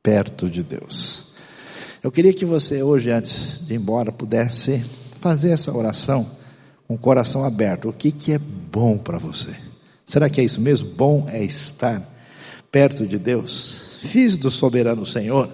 perto 0.03 0.51
de 0.51 0.63
Deus. 0.63 1.30
Eu 2.03 2.11
queria 2.11 2.33
que 2.33 2.45
você 2.45 2.83
hoje, 2.83 3.11
antes 3.11 3.61
de 3.67 3.75
ir 3.75 3.77
embora, 3.77 4.11
pudesse 4.11 4.85
fazer 5.21 5.51
essa 5.51 5.77
oração 5.77 6.31
com 6.89 6.95
o 6.95 6.99
coração 6.99 7.45
aberto. 7.45 7.89
O 7.89 7.93
que, 7.93 8.11
que 8.11 8.33
é 8.33 8.39
bom 8.39 8.97
para 8.97 9.19
você? 9.19 9.55
Será 10.05 10.29
que 10.31 10.41
é 10.41 10.45
isso 10.45 10.61
mesmo? 10.61 10.89
Bom 10.89 11.27
é 11.29 11.43
estar 11.45 12.03
perto 12.71 13.07
de 13.07 13.19
Deus? 13.19 13.91
fiz 14.01 14.37
do 14.37 14.51
soberano 14.51 15.05
Senhor, 15.05 15.51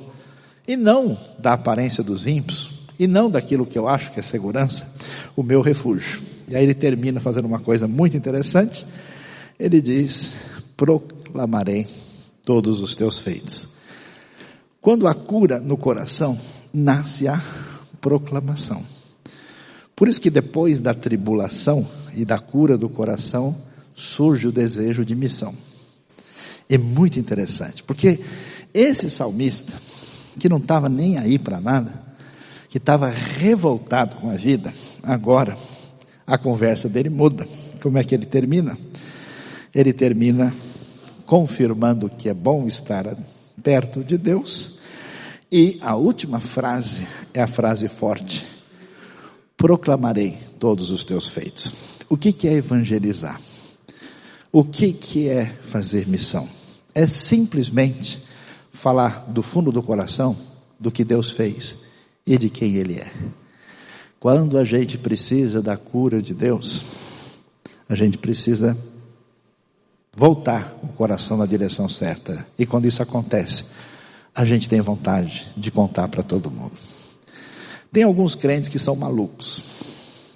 e 0.67 0.77
não 0.77 1.19
da 1.39 1.53
aparência 1.53 2.03
dos 2.03 2.27
ímpios, 2.27 2.73
e 2.99 3.07
não 3.07 3.31
daquilo 3.31 3.67
que 3.67 3.79
eu 3.79 3.89
acho 3.89 4.13
que 4.13 4.21
é 4.21 4.23
segurança, 4.23 4.91
o 5.37 5.43
meu 5.43 5.61
refúgio. 5.61 6.23
E 6.49 6.57
aí 6.57 6.63
ele 6.63 6.75
termina 6.75 7.21
fazendo 7.21 7.45
uma 7.45 7.59
coisa 7.59 7.87
muito 7.87 8.17
interessante. 8.17 8.87
Ele 9.59 9.81
diz: 9.81 10.35
proclamarei 10.77 11.87
todos 12.45 12.81
os 12.81 12.95
teus 12.95 13.19
feitos. 13.19 13.69
Quando 14.87 15.09
há 15.09 15.15
cura 15.17 15.59
no 15.59 15.77
coração, 15.77 16.39
nasce 16.73 17.27
a 17.27 17.43
proclamação. 18.01 18.85
Por 19.97 20.07
isso 20.07 20.21
que 20.21 20.31
depois 20.31 20.79
da 20.79 20.95
tribulação 20.95 21.85
e 22.15 22.25
da 22.25 22.39
cura 22.39 22.79
do 22.79 22.89
coração, 22.89 23.57
surge 23.97 24.47
o 24.47 24.53
desejo 24.53 25.05
de 25.05 25.17
missão. 25.17 25.53
É 26.71 26.79
muito 26.79 27.19
interessante, 27.19 27.83
porque 27.83 28.21
esse 28.73 29.11
salmista, 29.11 29.73
que 30.39 30.49
não 30.49 30.59
estava 30.59 30.89
nem 30.89 31.19
aí 31.19 31.37
para 31.37 31.61
nada, 31.61 31.93
que 32.69 32.79
estava 32.79 33.11
revoltado 33.11 34.19
com 34.19 34.31
a 34.31 34.35
vida, 34.35 34.73
agora 35.03 35.59
a 36.25 36.39
conversa 36.39 36.89
dele 36.89 37.11
muda. 37.11 37.45
Como 37.83 37.99
é 37.99 38.05
que 38.05 38.15
ele 38.15 38.25
termina? 38.25 38.79
Ele 39.75 39.93
termina 39.93 40.55
confirmando 41.25 42.09
que 42.09 42.29
é 42.29 42.35
bom 42.35 42.69
estar 42.69 43.17
perto 43.61 44.05
de 44.05 44.17
Deus. 44.17 44.76
E 45.59 45.79
a 45.81 45.97
última 45.97 46.39
frase 46.39 47.09
é 47.33 47.41
a 47.41 47.47
frase 47.47 47.89
forte: 47.89 48.47
proclamarei 49.57 50.37
todos 50.61 50.91
os 50.91 51.03
teus 51.03 51.29
feitos. 51.29 51.73
O 52.11 52.15
que, 52.15 52.31
que 52.31 52.47
é 52.47 52.53
evangelizar? 52.53 53.41
O 54.53 54.63
que, 54.63 54.93
que 54.93 55.31
é 55.31 55.47
fazer 55.47 56.07
missão? 56.07 56.47
É 56.95 57.07
simplesmente 57.07 58.23
falar 58.71 59.25
do 59.29 59.43
fundo 59.43 59.73
do 59.73 59.83
coração 59.83 60.37
do 60.79 60.93
que 60.93 61.03
Deus 61.07 61.31
fez 61.31 61.75
e 62.27 62.37
de 62.37 62.51
quem 62.51 62.75
Ele 62.75 63.01
é. 63.01 63.11
Quando 64.21 64.59
a 64.59 64.65
gente 64.65 64.99
precisa 64.99 65.63
da 65.63 65.79
cura 65.79 66.21
de 66.21 66.35
Deus, 66.35 66.85
a 67.89 67.95
gente 67.95 68.19
precisa 68.19 68.77
voltar 70.15 70.79
o 70.83 70.89
coração 70.89 71.39
na 71.39 71.47
direção 71.47 71.89
certa. 71.89 72.47
E 72.59 72.67
quando 72.67 72.85
isso 72.85 73.03
acontece, 73.03 73.65
a 74.37 74.45
gente 74.45 74.69
tem 74.69 74.83
vontade 74.83 75.49
de 75.57 75.71
contar 75.71 76.09
para 76.09 76.23
todo 76.23 76.51
mundo. 76.51 76.75
Tem 77.91 78.03
alguns 78.03 78.35
crentes 78.35 78.69
que 78.69 78.79
são 78.79 78.95
malucos. 78.95 79.65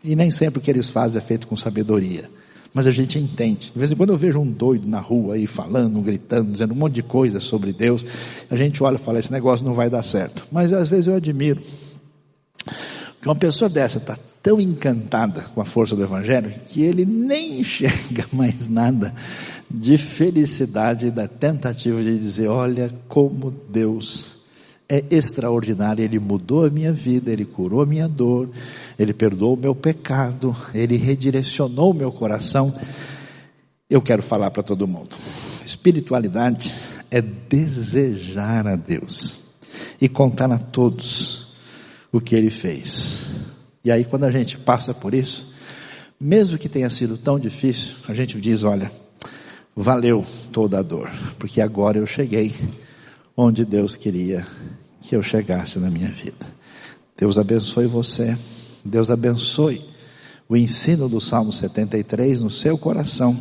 E 0.03 0.17
nem 0.17 0.31
sempre 0.31 0.59
o 0.59 0.63
que 0.63 0.71
eles 0.71 0.89
fazem 0.89 1.21
é 1.21 1.25
feito 1.25 1.47
com 1.47 1.55
sabedoria. 1.55 2.31
Mas 2.73 2.87
a 2.87 2.91
gente 2.91 3.19
entende. 3.19 3.71
De 3.71 3.79
vez 3.79 3.91
em 3.91 3.97
quando 3.97 4.11
eu 4.11 4.17
vejo 4.17 4.39
um 4.39 4.51
doido 4.51 4.89
na 4.89 5.01
rua 5.01 5.35
aí 5.35 5.47
falando, 5.47 6.01
gritando, 6.01 6.51
dizendo 6.51 6.73
um 6.73 6.77
monte 6.77 6.95
de 6.95 7.03
coisa 7.03 7.41
sobre 7.41 7.75
Deus. 7.75 8.07
A 8.49 8.57
gente 8.57 8.83
olha 8.83 8.95
e 8.95 8.99
fala, 8.99 9.19
esse 9.19 9.31
negócio 9.31 9.67
não 9.67 9.75
vai 9.75 9.91
dar 9.91 10.03
certo. 10.03 10.47
Mas 10.51 10.73
às 10.73 10.89
vezes 10.89 11.07
eu 11.07 11.17
admiro. 11.17 11.61
Que 13.21 13.29
uma 13.29 13.37
pessoa 13.37 13.69
dessa 13.69 13.99
está 13.99 14.17
tão 14.43 14.59
encantada 14.59 15.43
com 15.55 15.61
a 15.61 15.65
força 15.67 15.95
do 15.95 16.03
Evangelho 16.03 16.51
que 16.69 16.83
ele 16.83 17.05
nem 17.05 17.61
enxerga 17.61 18.25
mais 18.33 18.67
nada 18.67 19.15
de 19.71 19.97
felicidade 19.97 21.11
da 21.11 21.29
tentativa 21.29 22.03
de 22.03 22.19
dizer: 22.19 22.49
olha 22.49 22.93
como 23.09 23.51
Deus 23.51 24.41
é 24.89 25.05
extraordinário. 25.09 26.03
Ele 26.03 26.19
mudou 26.19 26.65
a 26.65 26.71
minha 26.71 26.93
vida, 26.93 27.31
ele 27.31 27.45
curou 27.45 27.81
a 27.81 27.87
minha 27.87 28.09
dor, 28.09 28.51
ele 28.99 29.15
perdoou 29.15 29.55
o 29.55 29.61
meu 29.61 29.75
pecado, 29.75 30.55
ele 30.75 30.97
redirecionou 30.97 31.93
o 31.93 31.95
meu 31.95 32.11
coração. 32.11 32.75
Eu 33.89 34.03
quero 34.03 34.23
falar 34.23 34.51
para 34.51 34.63
todo 34.63 34.89
mundo. 34.89 35.17
Espiritualidade 35.65 36.73
é 37.11 37.21
desejar 37.21 38.67
a 38.67 38.77
Deus 38.77 39.39
e 40.01 40.09
contar 40.09 40.51
a 40.51 40.59
todos 40.59 41.55
o 42.13 42.21
que 42.21 42.35
ele 42.35 42.51
fez. 42.51 43.27
E 43.85 43.91
aí, 43.91 44.05
quando 44.05 44.25
a 44.25 44.31
gente 44.31 44.59
passa 44.59 44.93
por 44.93 45.15
isso, 45.15 45.53
mesmo 46.21 46.59
que 46.59 46.69
tenha 46.69 46.91
sido 46.91 47.17
tão 47.17 47.39
difícil, 47.39 47.97
a 48.09 48.15
gente 48.15 48.41
diz: 48.41 48.63
olha, 48.63 48.91
valeu 49.81 50.25
toda 50.53 50.79
a 50.79 50.83
dor, 50.83 51.11
porque 51.39 51.61
agora 51.61 51.99
eu 51.99 52.07
cheguei 52.07 52.55
onde 53.37 53.65
Deus 53.65 53.97
queria 53.97 54.47
que 55.01 55.17
eu 55.17 55.23
chegasse 55.23 55.79
na 55.79 55.91
minha 55.91 56.09
vida. 56.09 56.47
Deus 57.17 57.39
abençoe 57.39 57.87
você. 57.87 58.37
Deus 58.85 59.11
abençoe 59.11 59.83
o 60.49 60.57
ensino 60.57 61.09
do 61.09 61.21
Salmo 61.21 61.53
73 61.53 62.43
no 62.43 62.51
seu 62.51 62.77
coração 62.77 63.39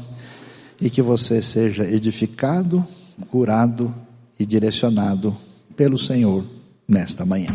e 0.79 0.89
que 0.89 1.01
você 1.01 1.41
seja 1.41 1.83
edificado, 1.83 2.85
curado 3.29 3.93
e 4.39 4.45
direcionado 4.45 5.35
pelo 5.75 5.97
Senhor 5.97 6.45
nesta 6.89 7.23
manhã. 7.23 7.47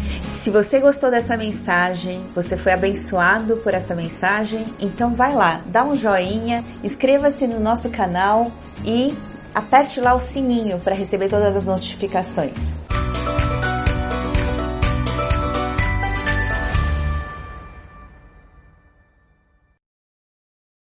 Se 0.42 0.50
você 0.50 0.78
gostou 0.78 1.10
dessa 1.10 1.36
mensagem, 1.36 2.24
você 2.34 2.56
foi 2.56 2.72
abençoado 2.72 3.56
por 3.56 3.74
essa 3.74 3.94
mensagem, 3.94 4.64
então 4.78 5.14
vai 5.14 5.34
lá, 5.34 5.60
dá 5.66 5.84
um 5.84 5.96
joinha, 5.96 6.64
inscreva-se 6.84 7.46
no 7.46 7.58
nosso 7.58 7.90
canal 7.90 8.52
e 8.84 9.12
aperte 9.52 10.00
lá 10.00 10.14
o 10.14 10.20
sininho 10.20 10.78
para 10.78 10.94
receber 10.94 11.28
todas 11.28 11.56
as 11.56 11.64
notificações. 11.64 12.74